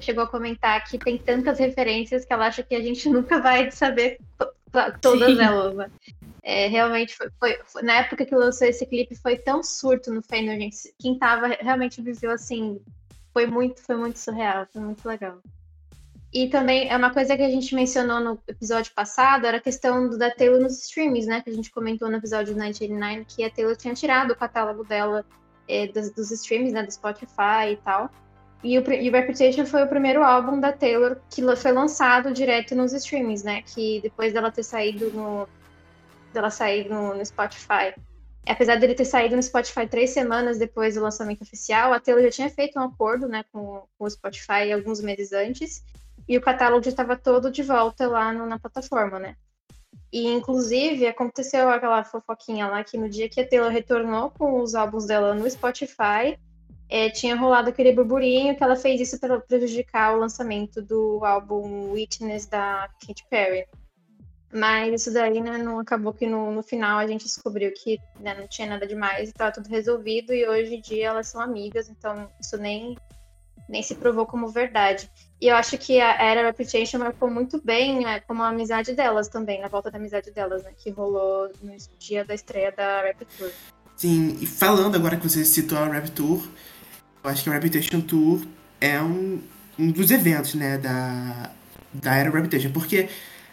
[0.00, 3.70] chegou a comentar que tem tantas referências que ela acha que a gente nunca vai
[3.70, 4.18] saber
[5.00, 5.42] todas Sim.
[5.42, 5.90] elas, né?
[6.42, 10.58] É, realmente foi, foi, Na época que lançou esse clipe, foi tão surto no fandom,
[10.58, 10.92] gente.
[10.98, 12.80] Quem tava realmente viveu assim.
[13.32, 15.38] Foi muito, foi muito surreal, foi muito legal.
[16.32, 20.08] E também é uma coisa que a gente mencionou no episódio passado, era a questão
[20.16, 21.42] da Taylor nos streams, né?
[21.42, 25.26] Que a gente comentou no episódio 1989, que a Taylor tinha tirado o catálogo dela
[25.68, 26.82] é, dos, dos, streams, né?
[26.84, 28.10] Do Spotify e tal.
[28.64, 32.74] E o, e o Reputation foi o primeiro álbum da Taylor que foi lançado direto
[32.74, 33.60] nos streams, né?
[33.60, 35.46] Que depois dela ter saído no.
[36.32, 37.94] dela sair no, no Spotify.
[38.48, 42.30] Apesar dele ter saído no Spotify três semanas depois do lançamento oficial, a Taylor já
[42.30, 45.84] tinha feito um acordo né, com, com o Spotify alguns meses antes
[46.28, 49.36] e o catálogo já estava todo de volta lá no, na plataforma, né?
[50.12, 54.74] E, inclusive, aconteceu aquela fofoquinha lá que no dia que a Taylor retornou com os
[54.74, 56.38] álbuns dela no Spotify,
[56.88, 61.90] é, tinha rolado aquele burburinho que ela fez isso para prejudicar o lançamento do álbum
[61.92, 63.66] Witness da Katy Perry.
[64.52, 68.34] Mas isso daí, né, não acabou que no, no final a gente descobriu que né,
[68.34, 72.30] não tinha nada demais, estava tudo resolvido e hoje em dia elas são amigas, então
[72.38, 72.94] isso nem,
[73.66, 75.10] nem se provou como verdade.
[75.42, 79.26] E eu acho que a Era Reputation marcou muito bem né, como a amizade delas
[79.26, 80.70] também, na volta da amizade delas, né?
[80.78, 83.50] Que rolou no dia da estreia da Rap Tour.
[83.96, 86.46] Sim, e falando agora que você citou a Rap Tour,
[87.24, 88.40] eu acho que a Reputation Tour
[88.80, 89.40] é um,
[89.76, 91.50] um dos eventos, né, da,
[91.92, 93.08] da Era Reputation, porque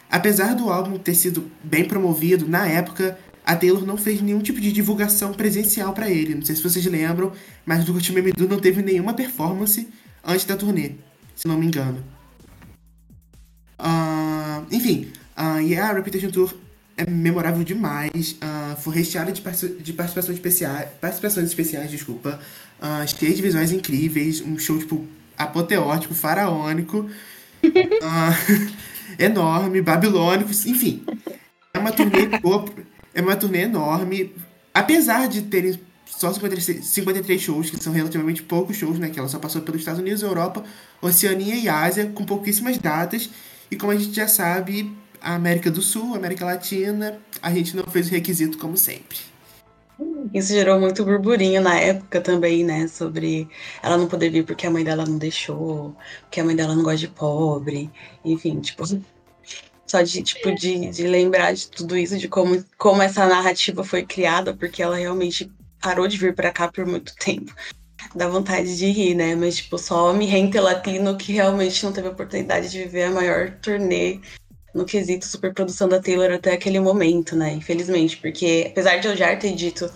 [0.08, 4.60] apesar do álbum ter sido bem promovido, na época a Taylor não fez nenhum tipo
[4.60, 6.36] de divulgação presencial para ele.
[6.36, 7.32] Não sei se vocês lembram,
[7.66, 9.88] mas o Time Medu não teve nenhuma performance
[10.24, 11.09] antes da turnê
[11.40, 12.04] se não me engano.
[13.78, 16.54] Uh, enfim, uh, e a Reputation Tour
[16.98, 18.32] é memorável demais.
[18.32, 22.38] Uh, foi recheada de, de participações especiais, participações especiais, desculpa.
[22.78, 25.06] Uh, de visuais incríveis, um show tipo
[25.38, 27.08] apoteótico, faraônico,
[27.64, 28.68] uh,
[29.18, 31.02] enorme, babilônico, enfim.
[31.72, 32.28] É uma turnê
[33.14, 34.34] é uma turnê enorme.
[34.74, 35.80] Apesar de terem
[36.16, 39.08] só 53, 53 shows, que são relativamente poucos shows, né?
[39.08, 40.62] Que ela só passou pelos Estados Unidos, Europa,
[41.00, 43.30] Oceania e Ásia, com pouquíssimas datas.
[43.70, 47.76] E como a gente já sabe, a América do Sul, a América Latina, a gente
[47.76, 49.18] não fez o requisito como sempre.
[50.32, 52.88] Isso gerou muito burburinho na época também, né?
[52.88, 53.48] Sobre
[53.82, 56.82] ela não poder vir porque a mãe dela não deixou, porque a mãe dela não
[56.82, 57.90] gosta de pobre,
[58.24, 58.84] enfim, tipo.
[59.86, 64.04] Só de, tipo, de, de lembrar de tudo isso, de como, como essa narrativa foi
[64.04, 67.54] criada, porque ela realmente parou de vir para cá por muito tempo.
[68.14, 69.34] Dá vontade de rir, né?
[69.34, 73.50] Mas, tipo, só me rente latino que realmente não teve oportunidade de viver a maior
[73.62, 74.20] turnê
[74.74, 77.52] no quesito superprodução da Taylor até aquele momento, né?
[77.52, 79.90] Infelizmente, porque apesar de eu já ter dito,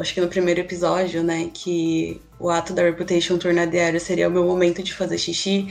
[0.00, 4.28] acho que no primeiro episódio, né, que o ato da Reputation Tour na diário seria
[4.28, 5.68] o meu momento de fazer xixi,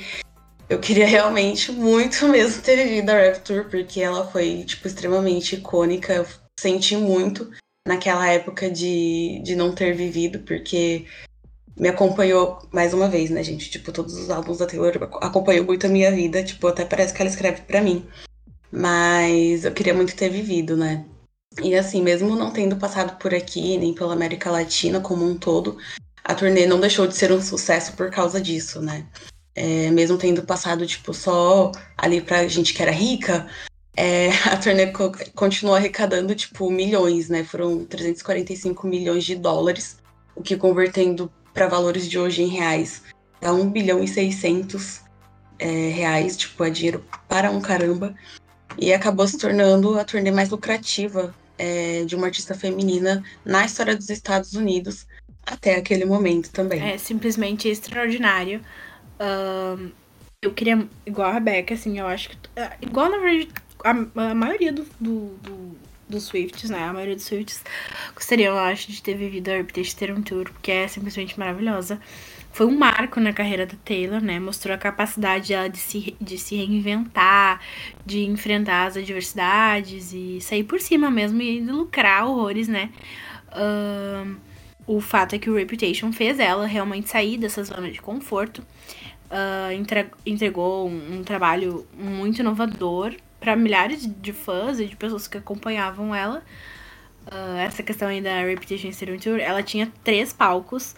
[0.69, 5.55] eu queria realmente muito mesmo ter vivido a Rap Tour, porque ela foi, tipo, extremamente
[5.55, 6.13] icônica.
[6.13, 6.25] Eu
[6.59, 7.49] senti muito
[7.87, 11.05] naquela época de, de não ter vivido, porque
[11.75, 13.69] me acompanhou mais uma vez, né, gente?
[13.69, 16.43] Tipo, todos os álbuns da Taylor acompanhou muito a minha vida.
[16.43, 18.05] Tipo, até parece que ela escreve para mim.
[18.71, 21.05] Mas eu queria muito ter vivido, né?
[21.63, 25.77] E assim, mesmo não tendo passado por aqui, nem pela América Latina como um todo,
[26.23, 29.05] a turnê não deixou de ser um sucesso por causa disso, né?
[29.55, 33.47] É, mesmo tendo passado, tipo, só ali pra gente que era rica,
[33.97, 37.43] é, a turnê co continuou arrecadando, tipo, milhões, né?
[37.43, 39.97] Foram 345 milhões de dólares,
[40.35, 43.01] o que convertendo para valores de hoje em reais
[43.41, 45.01] dá 1 bilhão e 600
[45.59, 48.15] é, reais, tipo, é dinheiro para um caramba
[48.77, 53.95] e acabou se tornando a turnê mais lucrativa é, de uma artista feminina na história
[53.95, 55.07] dos Estados Unidos
[55.43, 56.81] até aquele momento também.
[56.81, 58.61] É simplesmente extraordinário.
[59.19, 59.89] Um,
[60.43, 62.37] eu queria, igual a Rebeca, assim, eu acho que.
[62.55, 63.49] É, igual, na verdade,
[63.83, 65.77] a, a maioria do, do, do,
[66.09, 66.83] dos Swifts, né?
[66.83, 67.63] A maioria dos Swifts
[68.13, 71.99] gostariam, eu acho, de ter vivido a Reputation Tour, porque é simplesmente maravilhosa
[72.57, 74.39] foi um marco na carreira da Taylor, né?
[74.39, 77.61] Mostrou a capacidade dela de se, de se reinventar,
[78.03, 82.89] de enfrentar as adversidades e sair por cima mesmo e lucrar horrores, né?
[84.87, 88.63] O fato é que o Reputation fez ela realmente sair dessa zona de conforto.
[89.29, 95.37] Uh, entregou um, um, trabalho muito inovador para milhares de fãs e de pessoas que
[95.37, 96.43] acompanhavam ela.
[97.25, 100.95] Uh, essa questão aí da Reputation Stadium Tour, ela tinha três palcos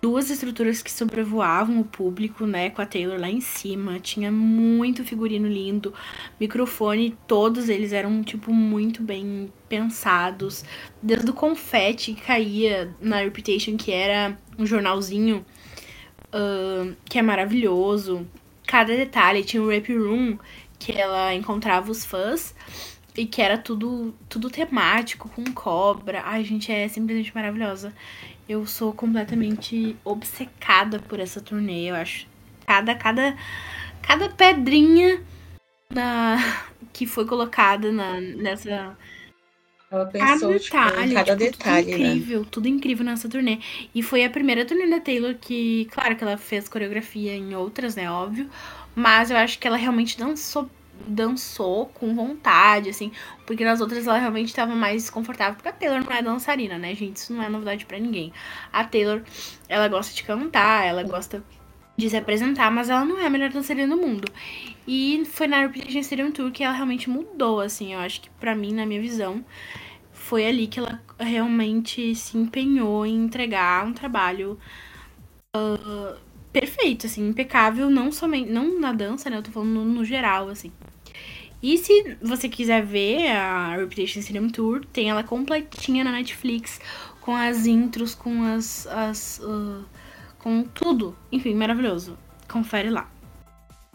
[0.00, 3.98] duas estruturas que sobrevoavam o público, né, com a Taylor lá em cima.
[3.98, 5.92] Tinha muito figurino lindo,
[6.38, 10.64] microfone, todos eles eram tipo muito bem pensados.
[11.02, 15.44] Desde o confete que caía na Reputation, que era um jornalzinho
[16.28, 18.26] uh, que é maravilhoso.
[18.66, 20.38] Cada detalhe tinha o Rap Room
[20.78, 22.54] que ela encontrava os fãs
[23.16, 26.22] e que era tudo tudo temático com cobra.
[26.24, 27.92] Ai, gente, é simplesmente maravilhosa.
[28.48, 32.26] Eu sou completamente obcecada por essa turnê, eu acho.
[32.64, 33.36] Cada, cada,
[34.00, 35.22] cada pedrinha
[35.90, 36.36] da,
[36.92, 38.96] que foi colocada na, nessa.
[39.90, 42.46] Ela pensou, cada tipo, detalhe, cada tipo, detalhe, tudo incrível, né?
[42.50, 43.58] tudo incrível nessa turnê.
[43.94, 47.96] E foi a primeira turnê da Taylor que, claro que ela fez coreografia em outras,
[47.96, 48.50] né, óbvio,
[48.94, 50.68] mas eu acho que ela realmente dançou
[51.06, 53.12] dançou com vontade, assim,
[53.46, 56.94] porque nas outras ela realmente estava mais desconfortável, porque a Taylor não é dançarina, né,
[56.94, 57.16] gente?
[57.16, 58.32] Isso não é novidade para ninguém.
[58.72, 59.22] A Taylor,
[59.68, 61.42] ela gosta de cantar, ela gosta
[61.96, 64.30] de se apresentar, mas ela não é a melhor dançarina do mundo.
[64.86, 68.54] E foi na Reputation Stadium Tour que ela realmente mudou, assim, eu acho que para
[68.54, 69.44] mim, na minha visão,
[70.12, 74.58] foi ali que ela realmente se empenhou em entregar um trabalho
[75.56, 76.16] uh,
[76.52, 80.48] perfeito, assim, impecável, não somente, não na dança, né, eu tô falando no, no geral,
[80.48, 80.72] assim.
[81.62, 86.80] E se você quiser ver a Reputation Cinema Tour, tem ela completinha na Netflix,
[87.20, 88.86] com as intros, com as.
[88.86, 89.84] as uh,
[90.38, 91.16] com tudo.
[91.32, 92.16] Enfim, maravilhoso.
[92.48, 93.10] Confere lá.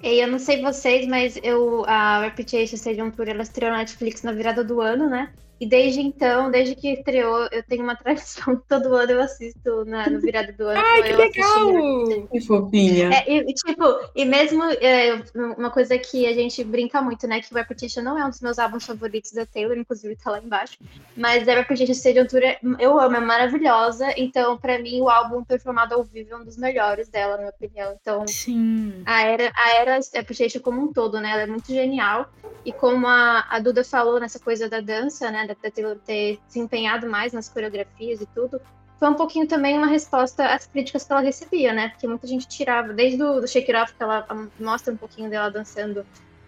[0.03, 4.21] E eu não sei vocês, mas eu a Reputation Stadium Tour ela estreou na Netflix
[4.21, 5.31] na virada do ano, né?
[5.59, 8.61] E desde então, desde que estreou, eu tenho uma tradição.
[8.67, 10.81] Todo ano eu assisto na, no virado do ano.
[10.83, 12.27] Ai, que eu legal!
[12.31, 13.09] Que fofinha.
[13.13, 13.83] É, e, tipo,
[14.15, 15.23] e mesmo é,
[15.57, 17.41] uma coisa que a gente brinca muito, né?
[17.41, 20.39] Que o Repetition não é um dos meus álbuns favoritos da Taylor, inclusive tá lá
[20.39, 20.77] embaixo.
[21.15, 22.41] Mas a Repetition Stadium Tour
[22.79, 24.13] eu amo, é maravilhosa.
[24.17, 27.49] Então, pra mim, o álbum performado ao vivo é um dos melhores dela, na minha
[27.49, 27.95] opinião.
[28.01, 29.03] Então, Sim.
[29.05, 31.31] a era, a era Repetition como um todo, né?
[31.31, 32.29] Ela é muito genial.
[32.65, 35.42] E como a, a Duda falou nessa coisa da dança, né?
[35.47, 38.62] Taylor ter se empenhado mais nas coreografias e tudo
[39.03, 41.89] foi um pouquinho também uma resposta às críticas que ela recebia, né?
[41.89, 44.25] Porque muita gente tirava, desde o do Shake It Off, que ela
[44.58, 46.06] mostra um pouquinho dela dançando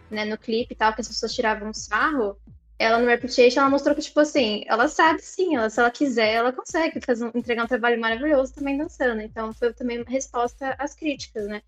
[0.09, 2.37] né, no clipe e tal, que as pessoas tiravam um sarro.
[2.79, 6.33] Ela no Reputation, ela mostrou que, tipo assim, ela sabe sim, ela, se ela quiser,
[6.33, 9.21] ela consegue fazer, entregar um trabalho maravilhoso também dançando.
[9.21, 11.61] Então, foi também uma resposta às críticas, né?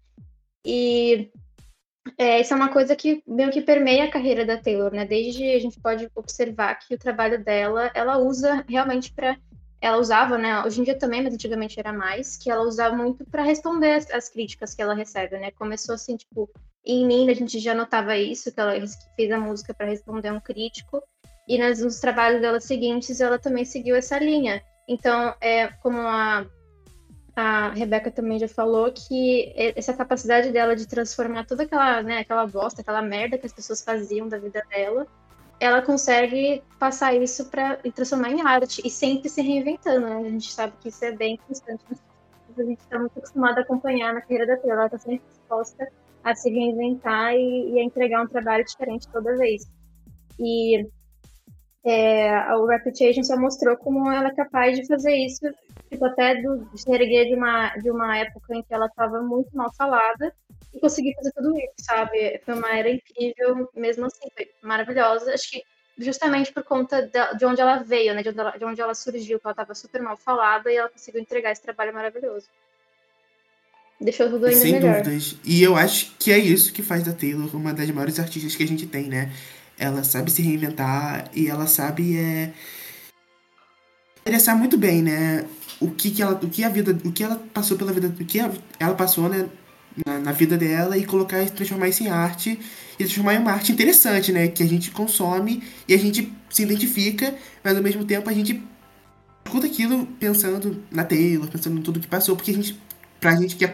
[0.66, 1.30] E
[2.17, 5.06] é, isso é uma coisa que meio que permeia a carreira da Taylor, né?
[5.06, 9.38] Desde a gente pode observar que o trabalho dela, ela usa realmente para
[9.80, 10.63] ela usava, né?
[10.63, 14.10] Hoje em dia também, mas antigamente era mais, que ela usava muito para responder as,
[14.12, 15.52] as, críticas que ela recebe, né?
[15.52, 16.50] Começou assim, tipo,
[16.84, 18.74] em mim a gente já notava isso, que ela
[19.15, 21.02] fez a música para responder um crítico,
[21.48, 24.63] e nas, nos trabalhos dela seguintes ela também seguiu essa linha.
[24.88, 26.46] Então, é como a,
[27.38, 32.45] a Rebeca também já falou, que essa capacidade dela de transformar toda aquela, né, aquela
[32.47, 35.08] bosta, aquela merda que as pessoas faziam da vida dela
[35.60, 40.17] ela consegue passar isso para transformar em arte e sempre se reinventando, né?
[40.17, 41.84] A gente sabe que isso é bem constante.
[42.58, 45.88] A gente está muito acostumado a acompanhar na carreira da Taylor, ela está sempre disposta
[46.23, 49.67] a se reinventar e, e, a entregar um trabalho diferente toda vez.
[50.39, 50.88] E
[51.89, 55.45] é, o Reputation só mostrou como ela é capaz de fazer isso,
[55.89, 59.21] tipo, até do, de se erguer de uma, de uma época em que ela estava
[59.21, 60.34] muito mal falada
[60.73, 62.41] e conseguir fazer tudo isso, sabe?
[62.43, 65.34] Foi uma era incrível, mesmo assim, foi maravilhosa.
[65.34, 65.63] Acho que
[65.97, 68.21] justamente por conta de onde ela veio, né?
[68.21, 70.89] De onde ela, de onde ela surgiu, que ela estava super mal falada e ela
[70.89, 72.47] conseguiu entregar esse trabalho maravilhoso.
[74.00, 75.02] Deixou tudo ainda Sem melhor.
[75.02, 75.38] dúvidas.
[75.43, 78.63] E eu acho que é isso que faz da Taylor uma das maiores artistas que
[78.63, 79.32] a gente tem, né?
[79.78, 82.54] Ela sabe se reinventar e ela sabe é,
[84.22, 85.46] interessar muito bem, né?
[85.80, 88.26] O que, que ela, o que a vida, o que ela passou pela vida, o
[88.26, 88.40] que
[88.80, 89.48] ela passou, né?
[90.06, 92.60] na, na, vida dela e colocar e transformar isso em arte
[93.00, 94.48] e transformar em uma arte interessante, né?
[94.48, 98.62] Que a gente consome e a gente se identifica, mas ao mesmo tempo a gente
[99.46, 102.80] escuta aquilo pensando na Taylor, pensando em tudo que passou, porque a gente,
[103.20, 103.70] pra gente que.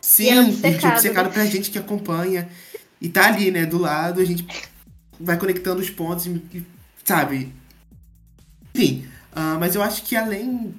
[0.00, 2.48] Sim, é obcecado, obcecado pra gente que acompanha
[3.00, 4.46] e tá ali, né, do lado, a gente
[5.20, 6.28] vai conectando os pontos,
[7.04, 7.52] sabe?
[8.74, 10.74] Enfim, uh, mas eu acho que além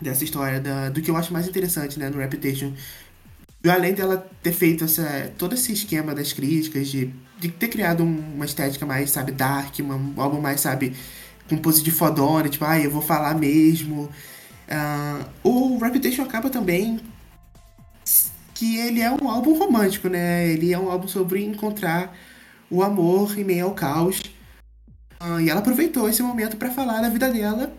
[0.00, 2.72] dessa história, da, do que eu acho mais interessante, né, no Reputation,
[3.68, 8.44] além dela ter feito essa, todo esse esquema das críticas, de, de ter criado uma
[8.44, 10.94] estética mais, sabe, dark, uma, um álbum mais, sabe,
[11.48, 14.08] com pose de fodona, tipo, ah, eu vou falar mesmo.
[14.68, 17.00] Uh, o Reputation acaba também
[18.54, 20.48] que ele é um álbum romântico, né?
[20.48, 22.14] Ele é um álbum sobre encontrar
[22.70, 24.20] o amor em meio ao caos.
[25.20, 27.72] Uh, e ela aproveitou esse momento para falar da vida dela,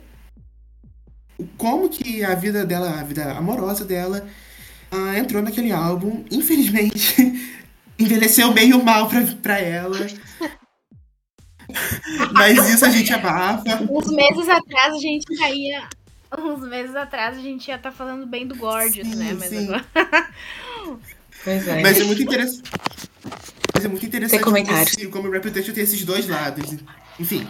[1.57, 4.27] como que a vida dela, a vida amorosa dela,
[4.91, 6.23] uh, entrou naquele álbum.
[6.29, 7.15] Infelizmente,
[7.97, 9.97] envelheceu meio mal pra, pra ela.
[12.33, 13.83] Mas isso a gente abafa.
[13.89, 15.87] Uns meses atrás a gente caía.
[16.37, 19.33] Uns meses atrás a gente ia estar tá falando bem do Gorgeous, sim, né?
[19.33, 19.65] Mas sim.
[19.65, 19.85] agora.
[21.41, 21.81] Pois é.
[21.81, 22.69] Mas é muito interessante.
[23.79, 26.75] Mas é muito interessante como, esse, como o Reputation tem esses dois lados.
[27.17, 27.47] Enfim.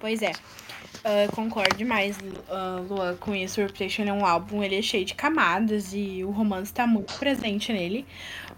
[0.00, 0.30] Pois é.
[0.30, 3.60] Uh, concordo demais, uh, Luan, com isso.
[3.60, 7.12] O Reputation é um álbum, ele é cheio de camadas e o romance tá muito
[7.18, 8.06] presente nele.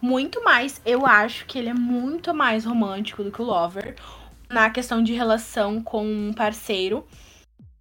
[0.01, 3.97] Muito mais, eu acho que ele é muito mais romântico do que o Lover
[4.49, 7.05] na questão de relação com um parceiro.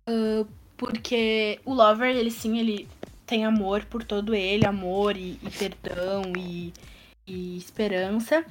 [0.09, 2.87] Uh, porque o Lover, ele sim, ele
[3.27, 6.73] tem amor por todo ele, amor e, e perdão e,
[7.27, 8.43] e esperança.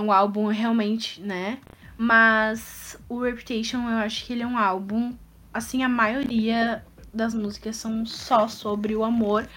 [0.00, 1.58] Um álbum realmente, né?
[1.96, 5.14] Mas o Reputation, eu acho que ele é um álbum
[5.52, 9.48] assim, a maioria das músicas são só sobre o amor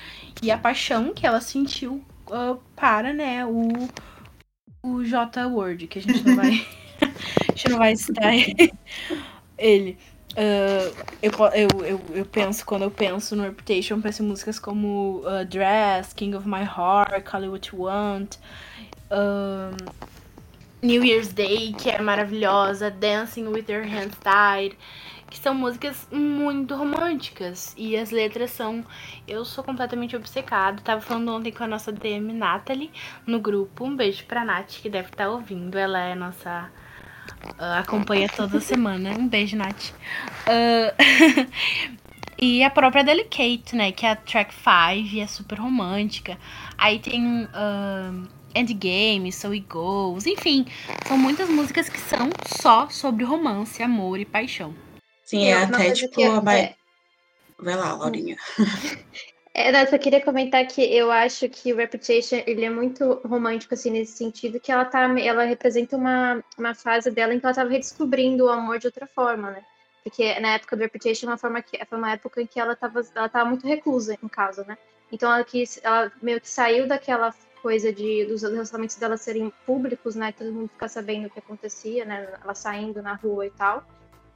[0.41, 3.69] e a paixão que ela sentiu uh, para, né, o,
[4.81, 6.67] o J Word, que a gente não vai.
[7.01, 8.33] a gente não vai citar
[9.57, 9.97] ele.
[10.31, 15.19] Uh, eu, eu, eu, eu penso, quando eu penso no Reputation, penso em músicas como
[15.19, 18.37] uh, Dress, King of My Heart, Call It What You Want,
[20.83, 24.77] New Year's Day, que é maravilhosa, Dancing With Your Hands Tied
[25.33, 27.73] que são músicas muito românticas.
[27.75, 28.85] E as letras são.
[29.27, 30.83] Eu sou completamente obcecado.
[30.83, 32.91] Tava falando ontem com a nossa DM Natalie
[33.25, 33.83] no grupo.
[33.83, 35.75] Um beijo pra Nath, que deve estar tá ouvindo.
[35.75, 36.69] Ela é nossa
[37.57, 39.11] Uh, acompanha toda semana.
[39.11, 39.91] Um beijo, Nath.
[40.45, 41.49] Uh,
[42.37, 43.91] e a própria Delicate, né?
[43.91, 46.37] Que é a track 5 e é super romântica.
[46.77, 50.65] Aí tem uh, Endgame, So It Goes, enfim.
[51.07, 54.73] São muitas músicas que são só sobre romance, amor e paixão.
[55.23, 56.15] Sim, é até tipo.
[56.15, 56.23] Que...
[56.23, 56.75] É...
[57.59, 58.37] Vai lá, Laurinha.
[59.55, 63.21] É, não, eu só queria comentar que eu acho que o Reputation ele é muito
[63.23, 67.45] romântico assim nesse sentido que ela tá, ela representa uma, uma fase dela em que
[67.45, 69.63] ela estava redescobrindo o amor de outra forma, né?
[70.03, 73.03] Porque na época do Reputation uma forma que foi uma época em que ela estava
[73.13, 74.75] ela tava muito reclusa em casa, né?
[75.11, 77.31] Então ela quis, ela meio que saiu daquela
[77.63, 80.33] coisa de dos relacionamentos dela serem públicos, né?
[80.33, 82.37] Todo mundo ficar sabendo o que acontecia, né?
[82.43, 83.87] Ela saindo na rua e tal.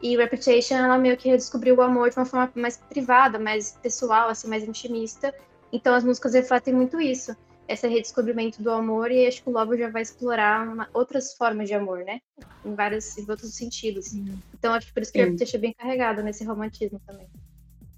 [0.01, 4.30] E Reputation, ela meio que redescobriu o amor de uma forma mais privada, mais pessoal,
[4.30, 5.34] assim, mais intimista.
[5.73, 7.36] Então as músicas refletem muito isso,
[7.67, 11.67] esse redescobrimento do amor, e acho que o Lover já vai explorar uma, outras formas
[11.67, 12.21] de amor, né?
[12.63, 14.13] Em vários em outros sentidos.
[14.53, 15.25] Então acho que por isso que Sim.
[15.25, 17.28] Reputation é bem carregado nesse romantismo também.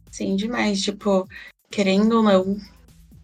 [0.10, 0.82] Sim, demais.
[0.82, 1.28] Tipo,
[1.70, 2.58] querendo ou não,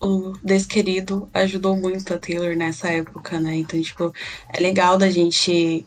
[0.01, 3.55] o Desquerido ajudou muito a Taylor nessa época, né?
[3.55, 4.13] Então, tipo,
[4.53, 5.85] é legal da gente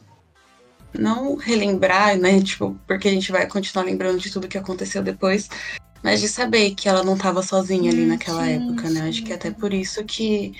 [0.98, 2.40] não relembrar, né?
[2.42, 5.48] Tipo, porque a gente vai continuar lembrando de tudo que aconteceu depois,
[6.02, 9.02] mas de saber que ela não estava sozinha ali hum, naquela sim, época, né?
[9.02, 9.08] Sim.
[9.08, 10.54] Acho que é até por isso que,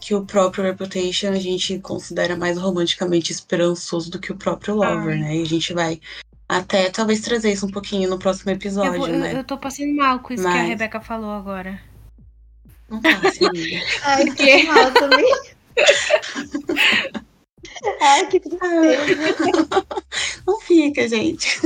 [0.00, 5.14] que o próprio Reputation a gente considera mais romanticamente esperançoso do que o próprio Lover,
[5.14, 5.18] Ai.
[5.18, 5.36] né?
[5.36, 6.00] E a gente vai
[6.48, 9.32] até talvez trazer isso um pouquinho no próximo episódio, eu vou, eu, né?
[9.34, 10.52] Eu tô passando mal com isso mas...
[10.52, 11.78] que a Rebeca falou agora.
[12.88, 13.80] Não passe, amiga.
[14.02, 15.34] Ai, que mal também.
[18.00, 19.86] Ai, que tristeza.
[20.46, 21.60] Não fica, gente.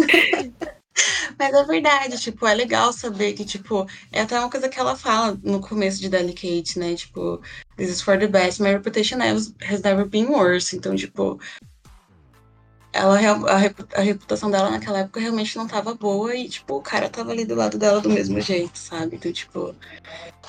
[1.38, 4.96] Mas é verdade, tipo, é legal saber que, tipo, é até uma coisa que ela
[4.96, 6.94] fala no começo de Delicate, né?
[6.94, 7.40] Tipo,
[7.76, 10.76] this is for the best, my reputation has never been worse.
[10.76, 11.40] Então, tipo,
[12.92, 13.18] ela,
[13.50, 17.44] a, reputação dela naquela época realmente não tava boa e, tipo, o cara tava ali
[17.44, 19.16] do lado dela do mesmo jeito, sabe?
[19.16, 19.74] Então, tipo,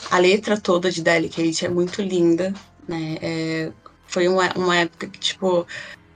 [0.10, 2.54] a letra toda de Delicate é muito linda,
[2.88, 3.18] né?
[3.22, 3.72] É,
[4.08, 5.68] foi uma, uma época que, tipo,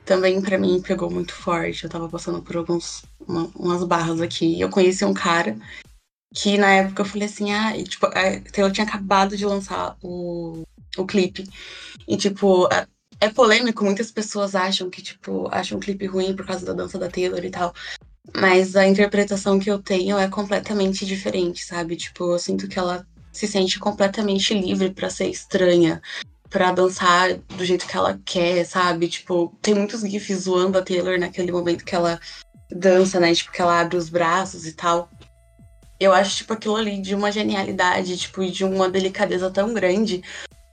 [0.03, 1.83] também para mim pegou muito forte.
[1.83, 4.55] Eu tava passando por alguns uma, umas barras aqui.
[4.55, 5.57] E eu conheci um cara
[6.33, 8.11] que na época eu falei assim, ah, e, tipo, a
[8.51, 10.63] Taylor tinha acabado de lançar o,
[10.97, 11.47] o clipe.
[12.07, 12.87] E, tipo, é,
[13.25, 16.97] é polêmico, muitas pessoas acham que, tipo, acham o clipe ruim por causa da dança
[16.97, 17.73] da Taylor e tal.
[18.35, 21.95] Mas a interpretação que eu tenho é completamente diferente, sabe?
[21.95, 26.01] Tipo, eu sinto que ela se sente completamente livre para ser estranha,
[26.49, 29.07] pra dançar do jeito que ela quer, sabe?
[29.07, 32.19] Tipo, tem muitos gifs zoando a Taylor naquele momento que ela
[32.71, 33.33] dança, né?
[33.33, 35.09] Tipo, que ela abre os braços e tal.
[35.99, 40.23] Eu acho, tipo, aquilo ali de uma genialidade, tipo, e de uma delicadeza tão grande.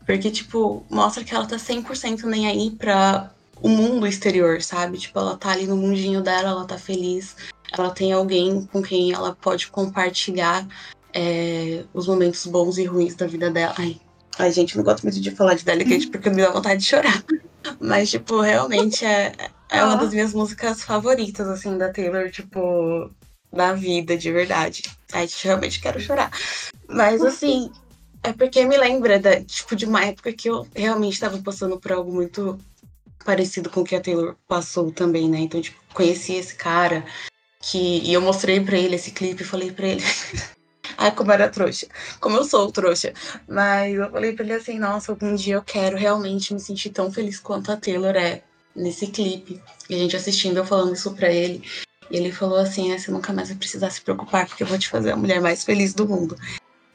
[0.07, 3.31] Porque, tipo, mostra que ela tá 100% nem aí pra
[3.61, 4.99] o mundo exterior, sabe?
[4.99, 7.37] Tipo, ela tá ali no mundinho dela, ela tá feliz.
[7.73, 10.67] Ela tem alguém com quem ela pode compartilhar
[11.15, 13.75] é, os momentos bons e ruins da vida dela.
[13.79, 14.01] Ai,
[14.39, 17.23] Ai, gente, não gosto muito de falar de Delicate porque me dá vontade de chorar.
[17.79, 19.33] Mas, tipo, realmente é,
[19.71, 23.11] é uma das minhas músicas favoritas, assim, da Taylor, tipo,
[23.53, 24.83] da vida, de verdade.
[25.13, 26.31] Ai, realmente quero chorar.
[26.89, 27.71] Mas, assim,
[28.23, 31.93] é porque me lembra, da, tipo, de uma época que eu realmente estava passando por
[31.93, 32.59] algo muito
[33.25, 35.41] parecido com o que a Taylor passou também, né?
[35.41, 37.05] Então, tipo, conheci esse cara
[37.61, 38.01] que...
[38.01, 40.03] E eu mostrei pra ele esse clipe e falei pra ele...
[40.99, 41.87] Ai, como era trouxa.
[42.21, 43.13] Como eu sou trouxa.
[43.49, 47.11] Mas eu falei pra ele assim, nossa, algum dia eu quero realmente me sentir tão
[47.11, 48.43] feliz quanto a Taylor é
[48.75, 49.61] nesse clipe.
[49.89, 51.65] E a gente assistindo, eu falando isso pra ele.
[52.11, 54.79] E ele falou assim, ah, você nunca mais vai precisar se preocupar, porque eu vou
[54.79, 56.37] te fazer a mulher mais feliz do mundo.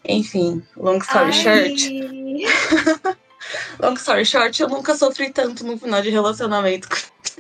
[0.08, 1.76] Enfim, long story Ai.
[1.76, 3.18] short.
[3.80, 6.88] long story short, eu nunca sofri tanto no final de relacionamento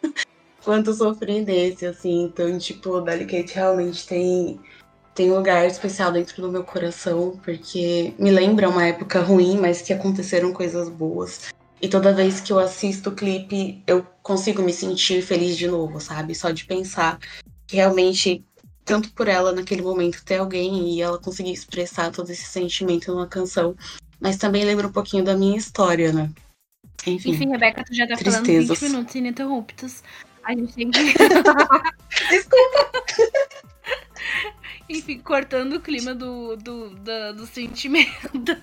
[0.63, 2.23] quanto sofri nesse, assim.
[2.23, 4.59] Então, tipo, o Delicate realmente tem
[5.15, 9.81] tem um lugar especial dentro do meu coração, porque me lembra uma época ruim, mas
[9.81, 11.47] que aconteceram coisas boas.
[11.81, 15.99] E toda vez que eu assisto o clipe, eu consigo me sentir feliz de novo,
[15.99, 16.35] sabe?
[16.35, 17.17] Só de pensar
[17.65, 18.45] que realmente,
[18.87, 23.27] tanto por ela naquele momento ter alguém e ela conseguir expressar todo esse sentimento numa
[23.27, 23.75] canção,
[24.19, 26.31] mas também lembra um pouquinho da minha história, né?
[27.05, 28.79] Enfim, Enfim Rebeca, tu já tá tristezas.
[28.79, 30.03] falando 20 minutos ininterruptos.
[30.43, 30.99] A gente tem que.
[32.29, 33.03] Desculpa!
[34.89, 38.55] Enfim, cortando o clima do, do, do, do sentimento.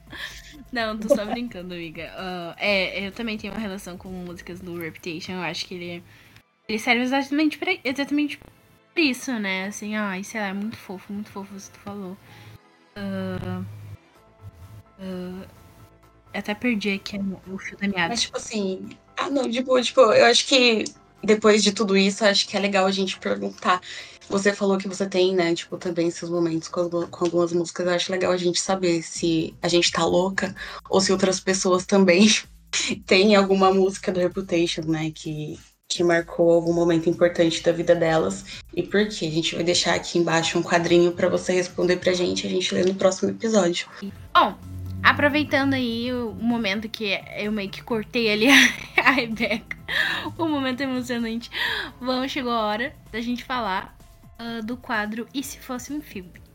[0.72, 2.10] Não, tô só brincando, amiga.
[2.16, 5.32] Uh, é, eu também tenho uma relação com músicas do Reputation.
[5.32, 6.02] Eu acho que ele,
[6.66, 8.38] ele serve exatamente pra, exatamente
[8.98, 9.66] isso, né?
[9.66, 12.16] Assim, ai, sei lá, é muito fofo, muito fofo isso que tu falou.
[12.96, 13.64] Uh,
[15.00, 15.46] uh,
[16.34, 18.08] até perdi aqui o fio da meada.
[18.08, 20.84] Mas, tipo assim, ah, não, tipo, tipo, eu acho que
[21.22, 23.80] depois de tudo isso, acho que é legal a gente perguntar.
[24.28, 27.86] Você falou que você tem, né, tipo, também seus momentos com, com algumas músicas.
[27.86, 30.54] Eu acho legal a gente saber se a gente tá louca
[30.88, 32.28] ou se outras pessoas também
[33.06, 35.58] têm alguma música do Reputation, né, que,
[35.88, 39.26] que marcou algum momento importante da vida delas e por quê.
[39.26, 42.74] A gente vai deixar aqui embaixo um quadrinho para você responder pra gente, a gente
[42.74, 43.88] lê no próximo episódio.
[44.34, 44.54] Bom,
[45.02, 48.48] aproveitando aí o momento que eu meio que cortei ali
[49.02, 49.78] a Rebeca,
[50.36, 51.50] o momento emocionante,
[51.98, 53.96] vamos, chegou a hora da gente falar
[54.38, 56.47] uh, do quadro E se fosse um filme?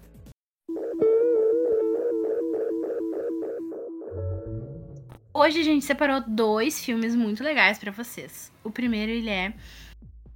[5.35, 8.51] Hoje a gente separou dois filmes muito legais para vocês.
[8.63, 9.51] O primeiro ele é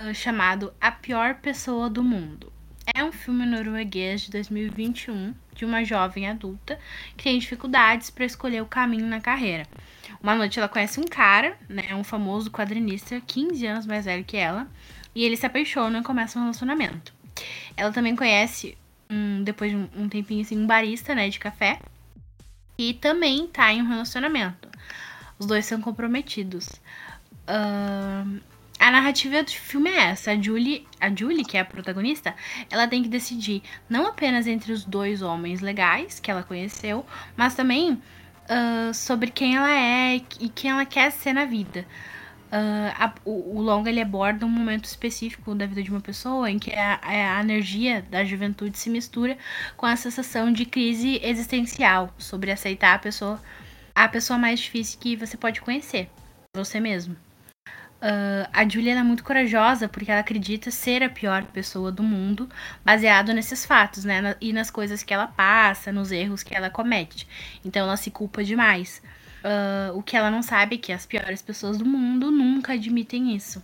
[0.02, 2.52] uh, chamado A Pior Pessoa do Mundo.
[2.96, 6.80] É um filme norueguês de 2021 de uma jovem adulta
[7.16, 9.68] que tem dificuldades para escolher o caminho na carreira.
[10.20, 14.36] Uma noite ela conhece um cara, né, um famoso quadrinista, 15 anos mais velho que
[14.36, 14.68] ela,
[15.14, 17.14] e eles se apaixonam e começam um relacionamento.
[17.76, 18.76] Ela também conhece,
[19.08, 21.78] um, depois de um tempinho assim, um barista, né, de café,
[22.80, 24.67] e também tá em um relacionamento.
[25.40, 26.68] Os dois são comprometidos.
[27.48, 28.42] Uh,
[28.80, 30.32] a narrativa do filme é essa.
[30.32, 32.36] A Julie, a Julie, que é a protagonista,
[32.70, 37.56] ela tem que decidir não apenas entre os dois homens legais que ela conheceu, mas
[37.56, 41.86] também uh, sobre quem ela é e quem ela quer ser na vida.
[42.48, 46.50] Uh, a, o, o, longa ele aborda um momento específico da vida de uma pessoa
[46.50, 49.38] em que a, a, energia da juventude se mistura
[49.76, 53.42] com a sensação de crise existencial sobre aceitar a pessoa
[54.04, 56.08] a pessoa mais difícil que você pode conhecer,
[56.56, 57.16] você mesmo.
[58.00, 62.48] Uh, a Julia é muito corajosa porque ela acredita ser a pior pessoa do mundo,
[62.86, 64.36] baseado nesses fatos, né?
[64.40, 67.28] E nas coisas que ela passa, nos erros que ela comete.
[67.66, 69.02] Então ela se culpa demais.
[69.40, 73.36] Uh, o que ela não sabe é que as piores pessoas do mundo nunca admitem
[73.36, 73.64] isso.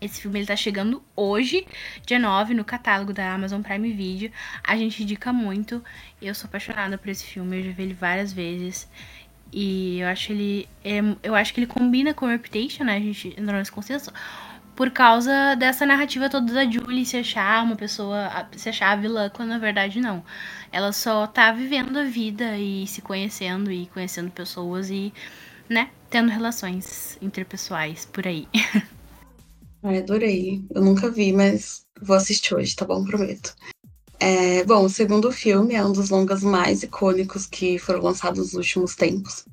[0.00, 1.66] Esse filme ele tá chegando hoje,
[2.06, 4.32] dia 9, no catálogo da Amazon Prime Video.
[4.64, 5.84] A gente indica muito.
[6.22, 8.88] Eu sou apaixonada por esse filme, eu já vi ele várias vezes.
[9.52, 10.68] E eu acho ele.
[10.84, 12.96] É, eu acho que ele combina com Reputation, né?
[12.96, 14.12] A gente entrou nesse consenso.
[14.76, 18.48] Por causa dessa narrativa toda da Julie se achar uma pessoa.
[18.56, 20.24] se achar a vilã, quando na verdade não.
[20.72, 25.12] Ela só tá vivendo a vida e se conhecendo e conhecendo pessoas e,
[25.68, 28.48] né, tendo relações interpessoais por aí.
[29.82, 30.64] Ai, adorei.
[30.74, 33.04] Eu nunca vi, mas vou assistir hoje, tá bom?
[33.04, 33.54] Prometo.
[34.22, 38.54] É, bom, o segundo filme é um dos longas mais icônicos que foram lançados nos
[38.54, 39.46] últimos tempos.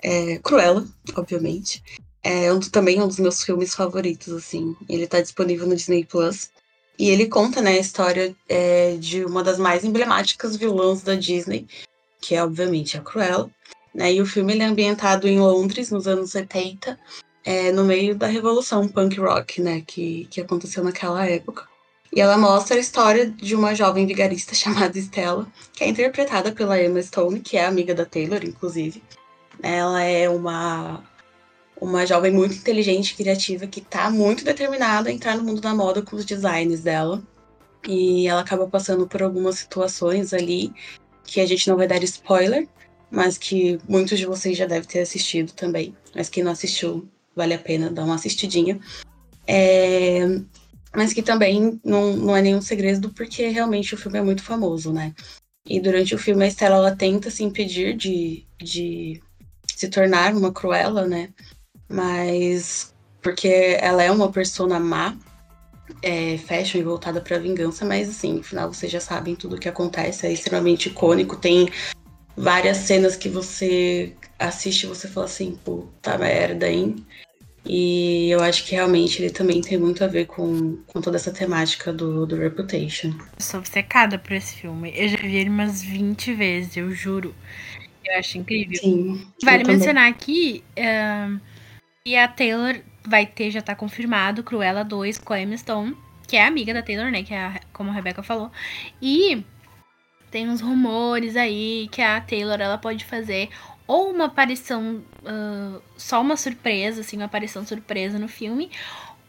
[0.00, 0.86] É Cruella,
[1.16, 1.82] obviamente.
[2.22, 4.76] É um, também um dos meus filmes favoritos, assim.
[4.88, 6.48] Ele tá disponível no Disney Plus.
[6.96, 11.66] E ele conta, né, a história é, de uma das mais emblemáticas vilãs da Disney,
[12.20, 13.50] que é, obviamente, a Cruella.
[13.92, 16.96] Né, e o filme é ambientado em Londres, nos anos 70,
[17.44, 21.73] é, no meio da revolução punk rock, né, que, que aconteceu naquela época.
[22.14, 26.80] E ela mostra a história de uma jovem vigarista chamada Stella, que é interpretada pela
[26.80, 29.02] Emma Stone, que é amiga da Taylor, inclusive.
[29.60, 31.02] Ela é uma,
[31.80, 35.74] uma jovem muito inteligente e criativa que está muito determinada a entrar no mundo da
[35.74, 37.20] moda com os designs dela.
[37.86, 40.72] E ela acaba passando por algumas situações ali
[41.24, 42.68] que a gente não vai dar spoiler,
[43.10, 45.94] mas que muitos de vocês já devem ter assistido também.
[46.14, 48.78] Mas quem não assistiu, vale a pena dar uma assistidinha.
[49.46, 50.26] É,
[50.94, 54.92] mas que também não, não é nenhum segredo, porque realmente o filme é muito famoso,
[54.92, 55.14] né?
[55.66, 59.22] E durante o filme a Estela ela tenta se impedir de, de
[59.74, 61.30] se tornar uma Cruella, né?
[61.88, 65.16] Mas porque ela é uma persona má,
[66.02, 69.58] é, fashion e voltada para vingança, mas assim, no final vocês já sabem tudo o
[69.58, 71.70] que acontece, é extremamente icônico, tem
[72.36, 76.96] várias cenas que você assiste e você fala assim, puta merda, hein?
[77.66, 81.32] E eu acho que realmente ele também tem muito a ver com, com toda essa
[81.32, 83.08] temática do, do Reputation.
[83.08, 84.92] Eu sou obcecada por esse filme.
[84.94, 87.34] Eu já vi ele umas 20 vezes, eu juro.
[88.04, 88.76] Eu acho incrível.
[88.76, 89.26] Sim.
[89.42, 91.40] Vale mencionar aqui uh,
[92.04, 95.96] que a Taylor vai ter, já tá confirmado, Cruella 2 com a Emma Stone,
[96.28, 97.22] que é amiga da Taylor, né?
[97.22, 98.50] Que é a, como a Rebecca falou.
[99.00, 99.42] E
[100.30, 103.48] tem uns rumores aí que a Taylor ela pode fazer
[103.86, 108.70] ou uma aparição, uh, só uma surpresa, assim, uma aparição surpresa no filme,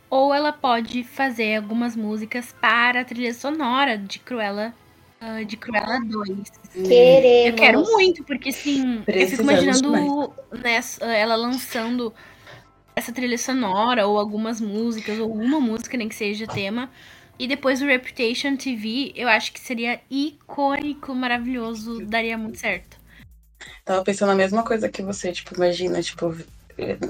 [0.10, 4.74] ou ela pode fazer algumas músicas para a trilha sonora de Cruella,
[5.22, 6.51] uh, de Cruella 2.
[6.74, 7.47] Queremos.
[7.47, 12.14] Eu quero muito, porque assim, eu fico imaginando né, ela lançando
[12.95, 16.89] essa trilha sonora, ou algumas músicas, ou uma música, nem que seja tema.
[17.38, 22.97] E depois o Reputation TV, eu acho que seria icônico, maravilhoso, daria muito certo.
[23.86, 26.36] Tava pensando a mesma coisa que você, tipo, imagina, tipo,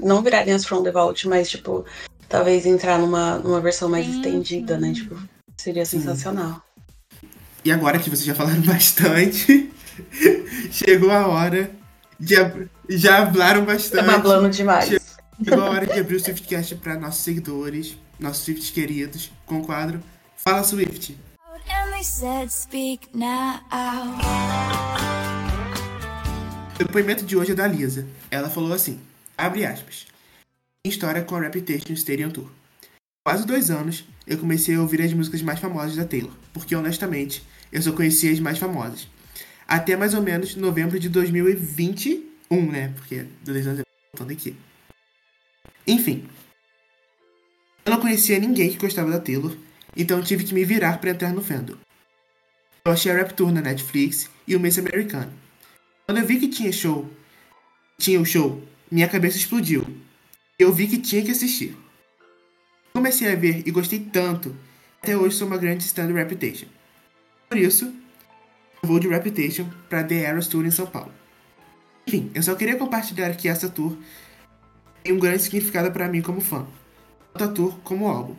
[0.02, 1.84] não virarinhas from the vault, mas, tipo,
[2.28, 4.88] talvez entrar numa, numa versão mais Sim, estendida, né?
[4.88, 4.92] sim.
[4.94, 5.18] Tipo,
[5.56, 5.98] seria Sim.
[6.00, 6.62] sensacional.
[7.64, 9.72] E agora que vocês já falaram bastante,
[10.70, 11.70] chegou a hora
[12.20, 12.36] de.
[12.36, 14.04] ab- Já falaram Tá bastante.
[14.06, 14.88] bablando demais.
[15.42, 19.64] Chegou a hora de abrir o Swiftcast para nossos seguidores, nossos Swifts queridos, com o
[19.64, 20.00] quadro
[20.36, 21.16] Fala Swift.
[21.68, 23.60] And they said, Speak now.
[26.76, 28.06] O depoimento de hoje é da Lisa.
[28.30, 29.00] Ela falou assim:
[29.36, 30.06] abre aspas.
[30.86, 32.50] História com a Reputation Stadium Tour.
[33.24, 37.42] Quase dois anos, eu comecei a ouvir as músicas mais famosas da Taylor, porque honestamente,
[37.72, 39.08] eu só conhecia as mais famosas.
[39.66, 42.92] Até mais ou menos novembro de 2021, né?
[42.94, 44.54] Porque dois anos é voltando aqui.
[45.86, 46.28] Enfim.
[47.86, 49.56] Eu não conhecia ninguém que gostava da Taylor,
[49.96, 51.76] então tive que me virar para entrar no fandom.
[52.84, 55.45] Eu achei a Rap Tour na Netflix e o Miss Americano.
[56.06, 57.10] Quando eu vi que tinha show,
[57.98, 59.84] tinha o show, minha cabeça explodiu.
[60.56, 61.76] Eu vi que tinha que assistir.
[62.92, 64.54] Comecei a ver e gostei tanto.
[65.02, 66.68] Até hoje sou uma grande stand Reputation.
[67.48, 67.92] Por isso,
[68.84, 71.12] vou de Reputation para The Eras Tour em São Paulo.
[72.06, 73.96] Enfim, eu só queria compartilhar que essa tour
[75.02, 76.68] tem um grande significado para mim como fã.
[77.32, 78.36] Tanto a tour como o álbum.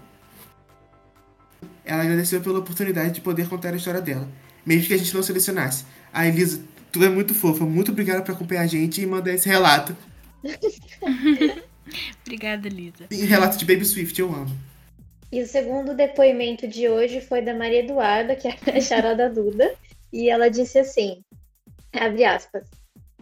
[1.84, 4.28] Ela agradeceu pela oportunidade de poder contar a história dela,
[4.66, 5.86] mesmo que a gente não selecionasse.
[6.14, 6.62] A Elisa,
[6.92, 9.96] tu é muito fofa, muito obrigada por acompanhar a gente e mandar esse relato.
[12.26, 13.06] Obrigada, Lisa.
[13.10, 14.56] E relato de Baby Swift, eu amo.
[15.32, 19.74] E o segundo depoimento de hoje foi da Maria Eduarda, que é a charada Duda,
[20.12, 21.22] e ela disse assim,
[21.94, 22.64] abre aspas,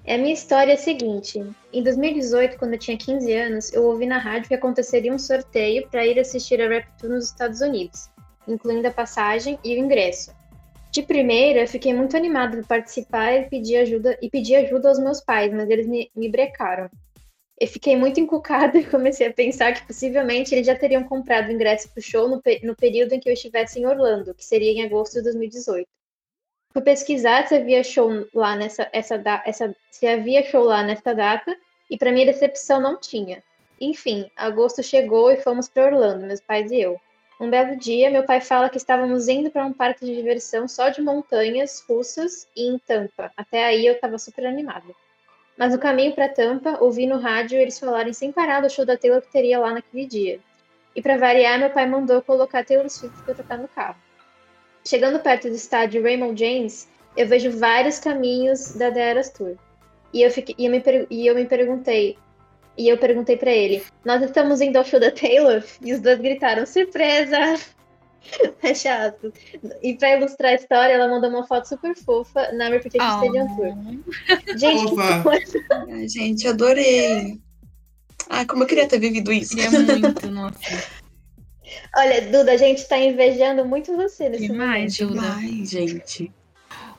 [0.03, 1.43] é a minha história é a seguinte,
[1.73, 5.87] em 2018, quando eu tinha 15 anos, eu ouvi na rádio que aconteceria um sorteio
[5.89, 8.07] para ir assistir a Rap Tour nos Estados Unidos,
[8.47, 10.31] incluindo a passagem e o ingresso.
[10.95, 14.97] De primeira, eu fiquei muito animada de participar e pedir ajuda, e pedir ajuda aos
[14.97, 16.89] meus pais, mas eles me, me brecaram.
[17.59, 21.51] Eu fiquei muito encucada e comecei a pensar que possivelmente eles já teriam comprado o
[21.51, 24.71] ingresso para o show no, no período em que eu estivesse em Orlando, que seria
[24.71, 25.85] em agosto de 2018.
[26.71, 31.53] Fui pesquisar se havia show lá nessa, essa, essa, se havia show lá nessa data
[31.91, 33.43] e para minha decepção não tinha.
[33.81, 36.97] Enfim, agosto chegou e fomos para Orlando, meus pais e eu.
[37.39, 40.87] Um belo dia, meu pai fala que estávamos indo para um parque de diversão só
[40.87, 43.29] de montanhas russas e em Tampa.
[43.35, 44.93] Até aí eu estava super animada.
[45.57, 48.95] Mas no caminho para Tampa, ouvi no rádio eles falarem sem parar do show da
[48.95, 50.39] Taylor que teria lá naquele dia.
[50.95, 53.97] E para variar, meu pai mandou colocar Taylor Swift para tocar no carro.
[54.85, 59.57] Chegando perto do estádio Raymond James, eu vejo vários caminhos da The Eras Tour.
[60.13, 62.17] E eu, fiquei, e eu, me, e eu me perguntei,
[62.77, 65.63] e eu perguntei para ele, nós estamos indo ao show da Taylor?
[65.81, 67.37] E os dois gritaram, surpresa!
[68.63, 69.31] É chato.
[69.83, 73.23] E para ilustrar a história, ela mandou uma foto super fofa na Reputation Oh.
[73.23, 74.57] Stadium Tour.
[74.57, 77.39] Gente, que coisa Ai, gente, adorei.
[78.27, 79.55] Ai, como eu queria ter vivido isso.
[79.55, 80.89] Queria muito, nossa.
[81.95, 85.21] Olha, Duda, a gente tá invejando muito você nesse Demais, momento.
[85.21, 85.33] Duda.
[85.35, 86.31] Ai, gente.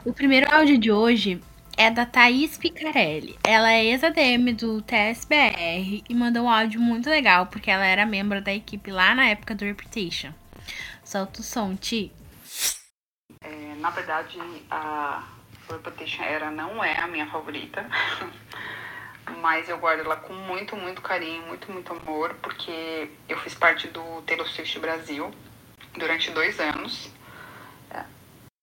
[0.05, 1.41] O primeiro áudio de hoje
[1.77, 3.39] é da Thaís Picarelli.
[3.45, 8.41] Ela é ex-ADM do TSBR e mandou um áudio muito legal, porque ela era membro
[8.41, 10.33] da equipe lá na época do Reputation.
[11.05, 12.11] Solta o som, Ti.
[13.43, 14.39] É, na verdade,
[14.71, 15.23] a
[15.69, 17.87] Reputation era não é a minha favorita,
[19.43, 23.87] mas eu guardo ela com muito, muito carinho, muito, muito amor, porque eu fiz parte
[23.89, 25.31] do Taylor Swift Brasil
[25.95, 27.11] durante dois anos.
[27.91, 28.03] É,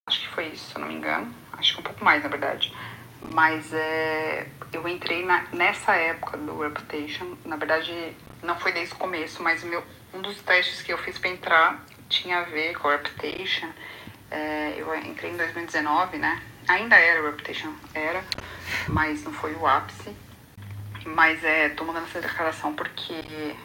[0.07, 1.33] acho que foi isso, se eu não me engano.
[1.53, 2.73] Acho que um pouco mais, na verdade.
[3.31, 7.35] Mas é, eu entrei na- nessa época do Reputation.
[7.45, 11.17] Na verdade, não foi desde o começo, mas meu, um dos testes que eu fiz
[11.17, 13.69] para entrar tinha a ver com a Reputation.
[14.29, 16.41] É, eu entrei em 2019, né?
[16.67, 18.23] Ainda era o Reputation, era,
[18.87, 20.15] mas não foi o ápice.
[21.05, 23.55] Mas é, tô mandando essa declaração porque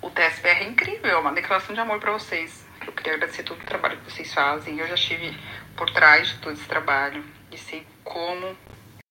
[0.00, 2.64] o TSBR é incrível, é uma declaração de amor para vocês.
[2.86, 4.78] Eu queria agradecer todo o trabalho que vocês fazem.
[4.78, 5.36] Eu já estive
[5.76, 8.56] por trás de todo esse trabalho e sei como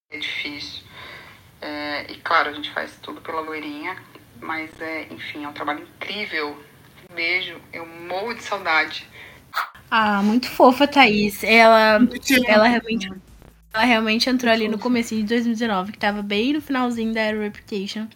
[0.09, 0.83] é difícil.
[1.61, 3.97] É, e claro, a gente faz tudo pela loirinha,
[4.39, 6.57] mas é, enfim, é um trabalho incrível.
[7.09, 9.07] Um beijo, eu morro de saudade.
[9.89, 11.43] Ah, muito fofa, a Thaís.
[11.43, 11.99] Ela,
[12.47, 13.09] ela realmente.
[13.73, 17.41] Ela realmente entrou ali no começo de 2019, que tava bem no finalzinho da Era
[17.41, 18.07] Reputation.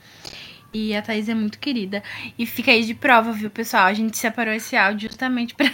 [0.73, 2.01] E a Thaís é muito querida.
[2.37, 3.85] E fica aí de prova, viu, pessoal?
[3.85, 5.69] A gente separou esse áudio justamente pra,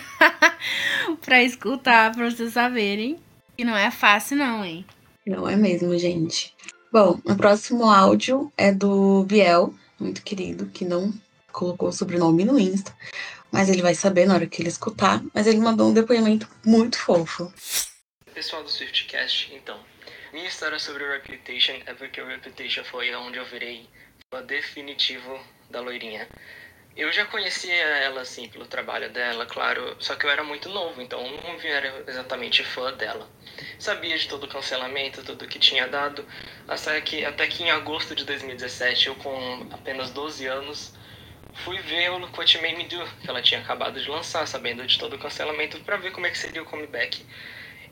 [1.22, 3.18] pra escutar, pra vocês saberem.
[3.57, 4.86] E não é fácil, não, hein?
[5.28, 6.55] Não é mesmo, gente.
[6.89, 11.13] Bom, o próximo áudio é do Biel, muito querido, que não
[11.51, 12.95] colocou o sobrenome no Insta,
[13.51, 15.21] mas ele vai saber na hora que ele escutar.
[15.34, 17.53] Mas ele mandou um depoimento muito fofo.
[18.34, 19.78] Pessoal do Swiftcast, então,
[20.32, 23.86] minha história sobre o Reputation é porque o Reputation foi onde eu virei
[24.32, 25.38] fã definitivo
[25.69, 26.25] da loirinha.
[26.97, 30.99] Eu já conhecia ela, assim, pelo trabalho dela, claro, só que eu era muito novo,
[30.99, 33.29] então não era exatamente fã dela.
[33.77, 36.27] Sabia de todo o cancelamento, tudo que tinha dado,
[36.67, 40.91] até que, até que em agosto de 2017, eu com apenas 12 anos,
[41.53, 44.97] fui ver o What Made Me Do, que ela tinha acabado de lançar, sabendo de
[44.97, 47.23] todo o cancelamento, para ver como é que seria o comeback.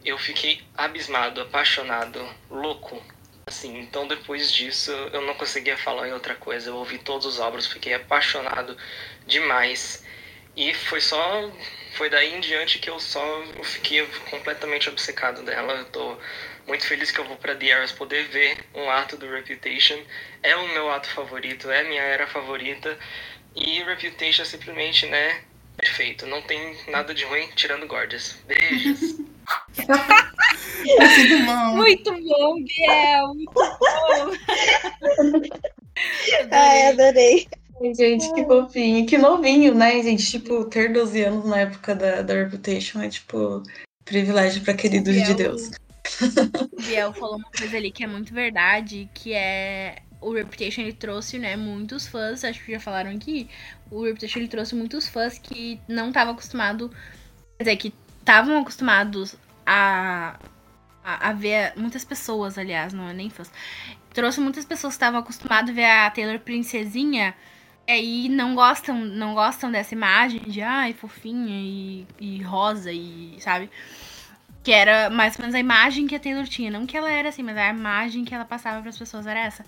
[0.04, 3.04] Eu fiquei abismado, apaixonado, louco.
[3.48, 6.70] Assim, então depois disso eu não conseguia falar em outra coisa.
[6.70, 8.76] Eu ouvi todos os álbuns, fiquei apaixonado
[9.28, 10.04] demais.
[10.56, 11.52] E foi só.
[11.94, 13.24] Foi daí em diante que eu só
[13.64, 15.74] fiquei completamente obcecado dela.
[15.74, 16.18] Eu tô
[16.68, 20.02] muito feliz que eu vou pra The Eras poder ver um ato do Reputation.
[20.42, 22.98] É o meu ato favorito, é a minha era favorita.
[23.56, 25.44] E Reputation é simplesmente, né?
[25.78, 26.26] Perfeito.
[26.26, 28.38] Não tem nada de ruim tirando Gorgeous.
[28.48, 29.20] Beijos.
[29.78, 29.86] É
[31.16, 31.76] tudo mal.
[31.76, 33.28] Muito bom, Biel.
[33.36, 34.32] Muito bom.
[36.52, 37.48] Ai, adorei.
[37.82, 39.06] Ai, gente, que fofinho.
[39.06, 40.26] Que novinho, né, gente?
[40.26, 43.62] Tipo, ter 12 anos na época da, da Reputation é, tipo,
[44.04, 45.36] privilégio pra queridos de Biel.
[45.36, 45.72] Deus.
[46.72, 50.94] O Biel falou uma coisa ali que é muito verdade, que é o Reputation ele
[50.94, 53.48] trouxe, né, muitos fãs, acho que já falaram aqui,
[53.92, 56.90] o Reputation ele trouxe muitos fãs que não estavam acostumados,
[57.58, 60.40] quer dizer, que estavam acostumados a,
[61.04, 63.52] a, a ver muitas pessoas, aliás, não é nem fãs.
[64.14, 67.36] Trouxe muitas pessoas que estavam acostumadas a ver a Taylor princesinha
[67.88, 73.36] e aí não gostam, não gostam dessa imagem de ai, fofinha e, e rosa e,
[73.40, 73.70] sabe?
[74.64, 76.72] Que era mais ou menos a imagem que a Taylor tinha.
[76.72, 79.40] Não que ela era assim, mas a imagem que ela passava para as pessoas era
[79.40, 79.64] essa.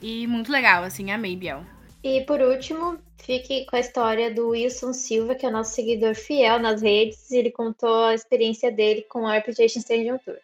[0.00, 1.64] E muito legal, assim, amei, Biel.
[2.02, 6.14] E por último, fique com a história do Wilson Silva, que é o nosso seguidor
[6.14, 7.30] fiel nas redes.
[7.32, 10.36] Ele contou a experiência dele com a Reputation Stadium Tour.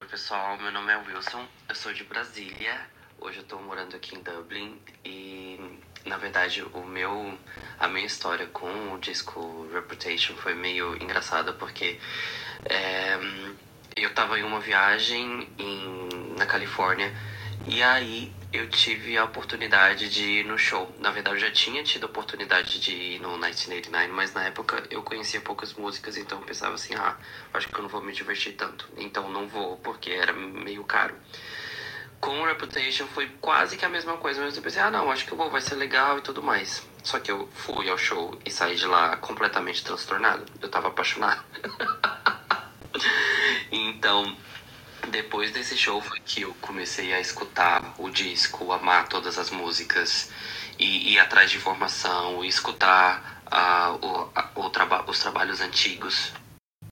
[0.00, 2.80] Oi pessoal, meu nome é Wilson, eu sou de Brasília.
[3.20, 5.60] Hoje eu tô morando aqui em Dublin e
[6.04, 7.38] na verdade o meu
[7.78, 12.00] a minha história com o disco Reputation foi meio engraçada porque
[12.64, 13.16] é,
[13.94, 17.14] eu tava em uma viagem em, na Califórnia
[17.68, 20.94] e aí eu tive a oportunidade de ir no show.
[20.98, 24.82] Na verdade, eu já tinha tido a oportunidade de ir no 1989, mas na época
[24.90, 27.16] eu conhecia poucas músicas, então eu pensava assim, ah,
[27.54, 28.86] acho que eu não vou me divertir tanto.
[28.96, 31.16] Então não vou, porque era meio caro.
[32.20, 35.26] Com o Reputation foi quase que a mesma coisa, mas eu pensei, ah não, acho
[35.26, 36.86] que eu vou, vai ser legal e tudo mais.
[37.02, 40.44] Só que eu fui ao show e saí de lá completamente transtornado.
[40.60, 41.42] Eu tava apaixonado.
[43.72, 44.36] então,
[45.08, 50.30] depois desse show foi que eu comecei a escutar o disco, amar todas as músicas
[50.78, 56.32] e ir atrás de informação, escutar ah, o, o traba os trabalhos antigos.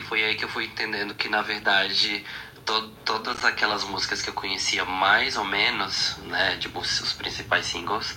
[0.02, 2.24] Foi aí que eu fui entendendo que na verdade
[2.64, 8.16] to todas aquelas músicas que eu conhecia mais ou menos, né, tipo os principais singles,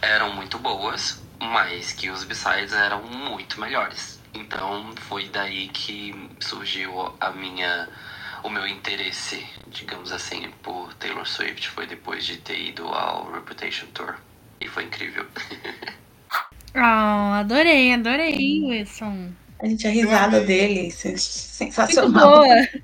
[0.00, 4.20] eram muito boas, mas que os b-sides eram muito melhores.
[4.34, 7.88] Então foi daí que surgiu a minha
[8.42, 13.86] o meu interesse, digamos assim, por Taylor Swift foi depois de ter ido ao Reputation
[13.94, 14.16] Tour.
[14.60, 15.26] E foi incrível.
[16.74, 19.34] Ah, adorei, adorei, Wilson.
[19.60, 20.44] A gente, a risada amei.
[20.44, 21.16] dele, sen-
[21.88, 22.12] Muito sensacional.
[22.12, 22.56] boa.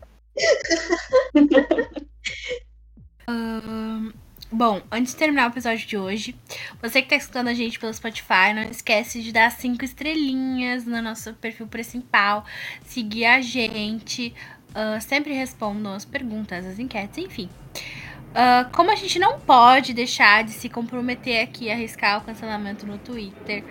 [4.51, 6.35] Bom, antes de terminar o episódio de hoje,
[6.81, 11.03] você que tá escutando a gente pelo Spotify, não esquece de dar cinco estrelinhas no
[11.03, 12.47] nosso perfil principal,
[12.87, 14.35] seguir a gente,
[14.81, 17.49] ah, sempre respondam as perguntas, as enquetes, enfim.
[18.33, 22.87] Ah, como a gente não pode deixar de se comprometer aqui a arriscar o cancelamento
[22.87, 23.65] no Twitter,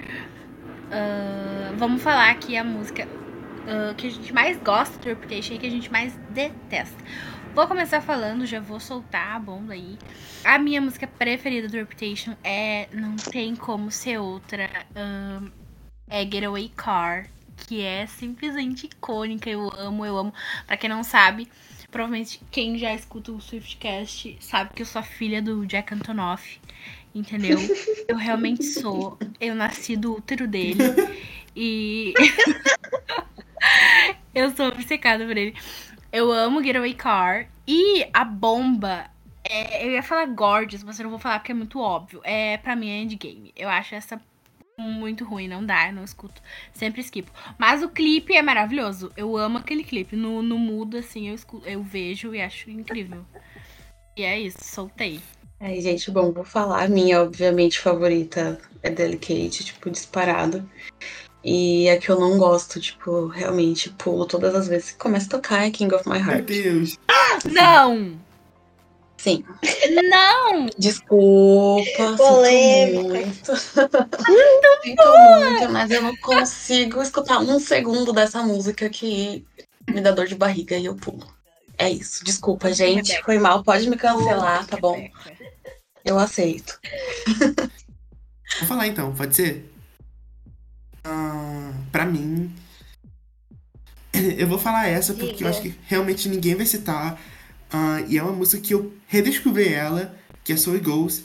[0.91, 3.07] ah, vamos falar aqui a música
[3.97, 6.95] que a gente mais gosta do Reputation e que a gente mais detesta.
[7.53, 9.97] Vou começar falando, já vou soltar a bomba aí.
[10.45, 14.69] A minha música preferida do Reputation é Não Tem Como Ser Outra.
[16.09, 17.27] é Getaway Car,
[17.65, 19.49] que é simplesmente icônica.
[19.49, 20.33] Eu amo, eu amo.
[20.65, 21.47] Pra quem não sabe,
[21.91, 26.59] provavelmente quem já escuta o Swiftcast sabe que eu sou a filha do Jack Antonoff.
[27.15, 27.57] Entendeu?
[28.07, 29.17] Eu realmente sou.
[29.39, 30.77] Eu nasci do útero dele.
[31.55, 32.13] E.
[34.35, 35.55] eu sou obcecada por ele.
[36.11, 37.49] Eu amo Getaway Car.
[37.67, 39.09] E a bomba.
[39.43, 42.21] é- eu ia falar Gorgeous, mas eu não vou falar porque é muito óbvio.
[42.23, 43.51] É, pra mim é endgame.
[43.55, 44.21] Eu acho essa
[44.79, 46.41] muito ruim, não dá, eu não escuto.
[46.73, 47.31] Sempre esquipo.
[47.57, 49.11] Mas o clipe é maravilhoso.
[49.17, 50.15] Eu amo aquele clipe.
[50.15, 53.25] No, no mudo, assim, eu, escuto, eu vejo e acho incrível.
[54.15, 55.19] E é isso, soltei.
[55.59, 56.83] Aí, gente, bom, vou falar.
[56.83, 60.69] A minha, obviamente, favorita é Delicate, tipo, disparado.
[61.43, 65.29] E a que eu não gosto, tipo, realmente pulo todas as vezes que começa a
[65.29, 66.45] tocar é King of My Meu Heart.
[66.45, 66.99] Deus.
[67.51, 68.26] Não!
[69.17, 69.43] Sim.
[70.09, 70.67] Não!
[70.77, 73.01] Desculpa, Polêmica.
[73.01, 73.57] sinto muito.
[73.57, 79.45] sinto muito, mas eu não consigo escutar um segundo dessa música que
[79.89, 81.27] me dá dor de barriga e eu pulo.
[81.77, 82.23] É isso.
[82.23, 83.09] Desculpa, gente.
[83.09, 83.25] Rebeca.
[83.25, 83.63] Foi mal.
[83.63, 84.97] Pode me cancelar, tá bom?
[86.03, 86.79] Eu aceito.
[88.59, 89.71] Vou falar então, pode ser?
[91.03, 92.53] Ah, pra mim.
[94.37, 95.45] Eu vou falar essa porque Diga.
[95.45, 97.19] eu acho que realmente ninguém vai citar.
[97.71, 101.23] Ah, e é uma música que eu redescobri ela, que é Soul Goals.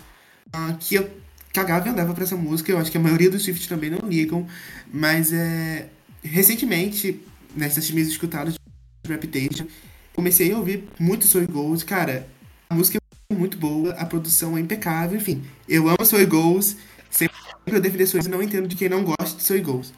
[0.52, 1.10] ah, que eu
[1.52, 2.72] cagava e andava pra essa música.
[2.72, 4.46] Eu acho que a maioria dos Swift também não ligam.
[4.92, 5.88] Mas é.
[6.24, 7.20] Recentemente,
[7.56, 9.66] nessas minhas escutadas de Reputation,
[10.14, 11.82] comecei a ouvir muito Soul Goals.
[11.82, 12.28] Cara,
[12.70, 15.42] a música é muito boa, a produção é impecável, enfim.
[15.68, 16.76] Eu amo Soul Goals.
[17.10, 17.36] Sempre
[17.66, 19.92] eu defender Soul Goals, não entendo de quem não gosta de Soul Goals.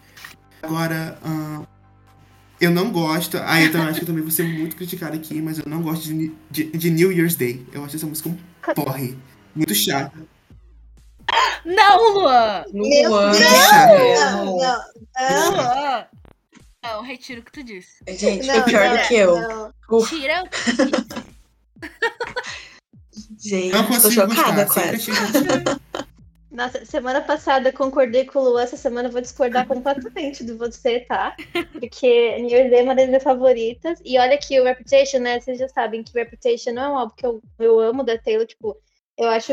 [0.62, 1.62] Agora, ah,
[2.64, 3.38] eu não gosto.
[3.44, 5.82] Ah, eu também acho que eu também vou ser muito criticado aqui, mas eu não
[5.82, 7.64] gosto de, de, de New Year's Day.
[7.72, 8.36] Eu acho essa música um
[8.74, 9.16] porre.
[9.54, 10.12] Muito chata.
[11.64, 12.64] Não, Luan!
[12.72, 14.20] Meu Luan, Deus!
[14.20, 15.52] Não, não, não.
[15.52, 16.06] Luan!
[16.82, 18.02] Não, retiro o que tu disse.
[18.08, 19.40] Gente, Não, foi pior não, do que eu.
[19.40, 19.72] não.
[20.06, 21.24] Tira o que tu disse.
[23.48, 24.66] gente, Não tô chocada gostar.
[24.66, 25.80] com essa.
[26.54, 31.00] Nossa, semana passada concordei com o Lu, essa semana eu vou discordar completamente de você,
[31.00, 31.34] tá?
[31.80, 33.98] Porque New Year's Day é uma das minhas favoritas.
[34.04, 35.40] E olha que o Reputation, né?
[35.40, 38.46] Vocês já sabem que Reputation não é um álbum que eu, eu amo da Taylor.
[38.46, 38.76] Tipo,
[39.18, 39.52] eu acho.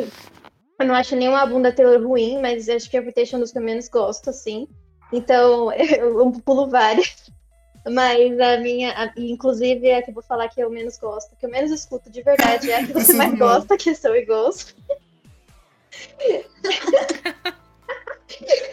[0.79, 3.51] Eu não acho nenhum álbum da Taylor ruim, mas acho que Reputation é um dos
[3.51, 4.67] que eu menos gosto, assim.
[5.11, 7.31] Então, eu, eu pulo várias.
[7.89, 11.35] Mas a minha, a- inclusive, é a que eu vou falar que eu menos gosto,
[11.35, 13.55] que eu menos escuto de verdade, é a que você mais mal.
[13.55, 14.75] gosta, que é Soul Ghost.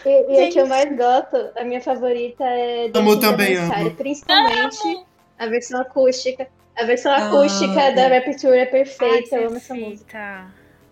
[0.07, 3.91] E, e a que eu mais gosto, a minha favorita é Amo também, amo.
[3.93, 5.05] principalmente
[5.39, 6.49] a versão acústica.
[6.77, 8.19] A versão Ah, acústica da é.
[8.19, 10.47] Rapture é perfeita, eu amo essa música.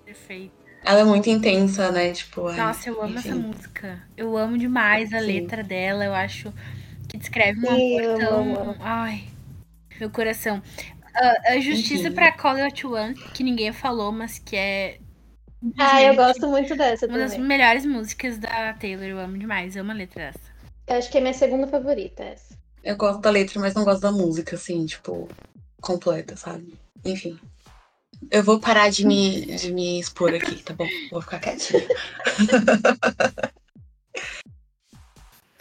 [0.05, 0.53] Perfeita.
[0.85, 2.12] Ela é muito intensa, né?
[2.12, 3.39] Tipo, ai, Nossa, eu amo essa enfim.
[3.39, 4.03] música.
[4.16, 5.27] Eu amo demais a Sim.
[5.27, 6.05] letra dela.
[6.05, 6.53] Eu acho
[7.09, 8.39] que descreve um amor eu tão.
[8.41, 8.77] amo, amo.
[8.81, 9.24] Ai,
[10.01, 10.61] meu coração.
[11.14, 14.99] Ah, a justiça pra Call It One, que ninguém falou, mas que é.
[15.79, 17.47] Ah, eu gosto muito dessa Uma das também.
[17.47, 19.75] melhores músicas da Taylor, eu amo demais.
[19.75, 20.53] Eu amo a letra dessa.
[20.87, 22.57] Eu acho que é minha segunda favorita essa.
[22.85, 25.29] Eu gosto da letra, mas não gosto da música, assim, tipo,
[25.81, 26.79] completa, sabe?
[27.05, 27.39] Enfim.
[28.31, 30.87] Eu vou parar de me, de me expor aqui, tá bom?
[31.11, 31.87] Vou ficar quietinha.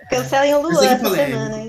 [0.09, 1.64] Cancelem o Eu Luan é essa semana, hein?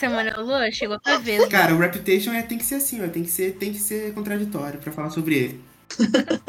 [0.00, 1.46] Semana o Lua chegou pra ver.
[1.48, 3.08] Cara, o Reputation é, tem que ser assim, ó.
[3.08, 5.60] Tem que ser, tem que ser contraditório pra falar sobre ele.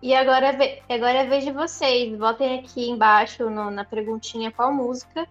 [0.00, 2.16] E agora, é agora é de vocês.
[2.16, 5.26] Botem aqui embaixo no- na perguntinha qual música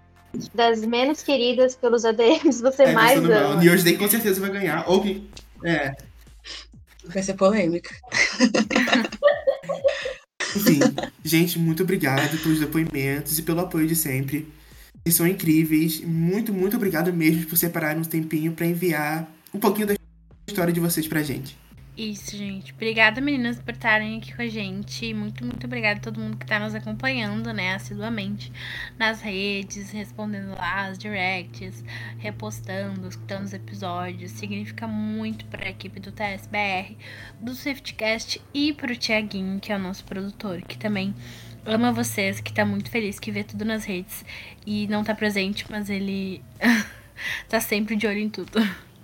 [0.53, 3.55] das menos queridas pelos ADMs você É, mais ama.
[3.55, 4.83] New Year's Day com certeza vai ganhar.
[4.89, 5.25] Ou que.
[5.63, 5.95] É.
[7.05, 7.95] Vai ser polêmica.
[10.55, 10.79] Enfim,
[11.23, 14.51] gente, muito obrigado pelos depoimentos e pelo apoio de sempre.
[15.07, 16.01] Vocês são incríveis.
[16.01, 19.95] Muito, muito obrigado mesmo por separarem um tempinho pra enviar um pouquinho da
[20.45, 21.57] história de vocês pra gente.
[21.95, 22.73] Isso, gente.
[22.73, 25.13] Obrigada, meninas, por estarem aqui com a gente.
[25.13, 28.51] Muito, muito obrigada a todo mundo que tá nos acompanhando, né, assiduamente
[28.99, 31.85] nas redes, respondendo lá as directs,
[32.17, 34.31] repostando, escutando os episódios.
[34.31, 36.97] Significa muito pra equipe do TSBR,
[37.39, 41.15] do Swiftcast e pro Tiaguinho, que é o nosso produtor, que também
[41.67, 44.23] ama vocês, que tá muito feliz que vê tudo nas redes
[44.65, 46.41] e não tá presente, mas ele
[47.47, 48.59] tá sempre de olho em tudo.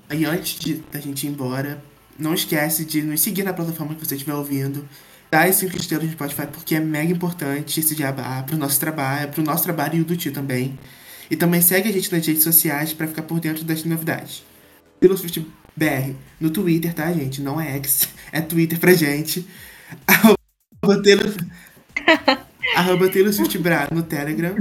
[0.09, 1.83] E antes de, da gente ir embora,
[2.17, 4.87] não esquece de nos seguir na plataforma que você estiver ouvindo.
[5.29, 9.29] Dá esse 5 estrelas no Spotify, porque é mega importante esse jabá pro nosso trabalho,
[9.29, 10.77] pro nosso trabalho e o do tio também.
[11.29, 14.43] E também segue a gente nas redes sociais pra ficar por dentro das novidades.
[14.99, 15.45] Pelo Swift
[15.75, 17.41] BR no Twitter, tá, gente?
[17.41, 19.47] Não é X, é Twitter pra gente.
[20.07, 21.33] Arroba Taylor,
[22.75, 24.55] arroba Taylor Swift Bra no Telegram.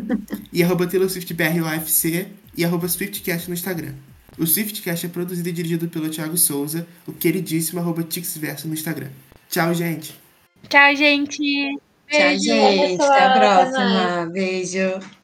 [0.53, 3.95] E arroba Taylor Swift BR UFC e arroba SwiftCast no Instagram.
[4.39, 9.09] O Swiftcast é produzido e dirigido pelo Thiago Souza, o queridíssimo arroba Tixverso no Instagram.
[9.51, 10.15] Tchau, gente!
[10.69, 11.79] Tchau, gente!
[12.09, 12.45] Tchau, Beijo.
[12.45, 12.99] gente.
[12.99, 14.31] pessoal, Até a próxima.
[14.33, 15.22] Beijo.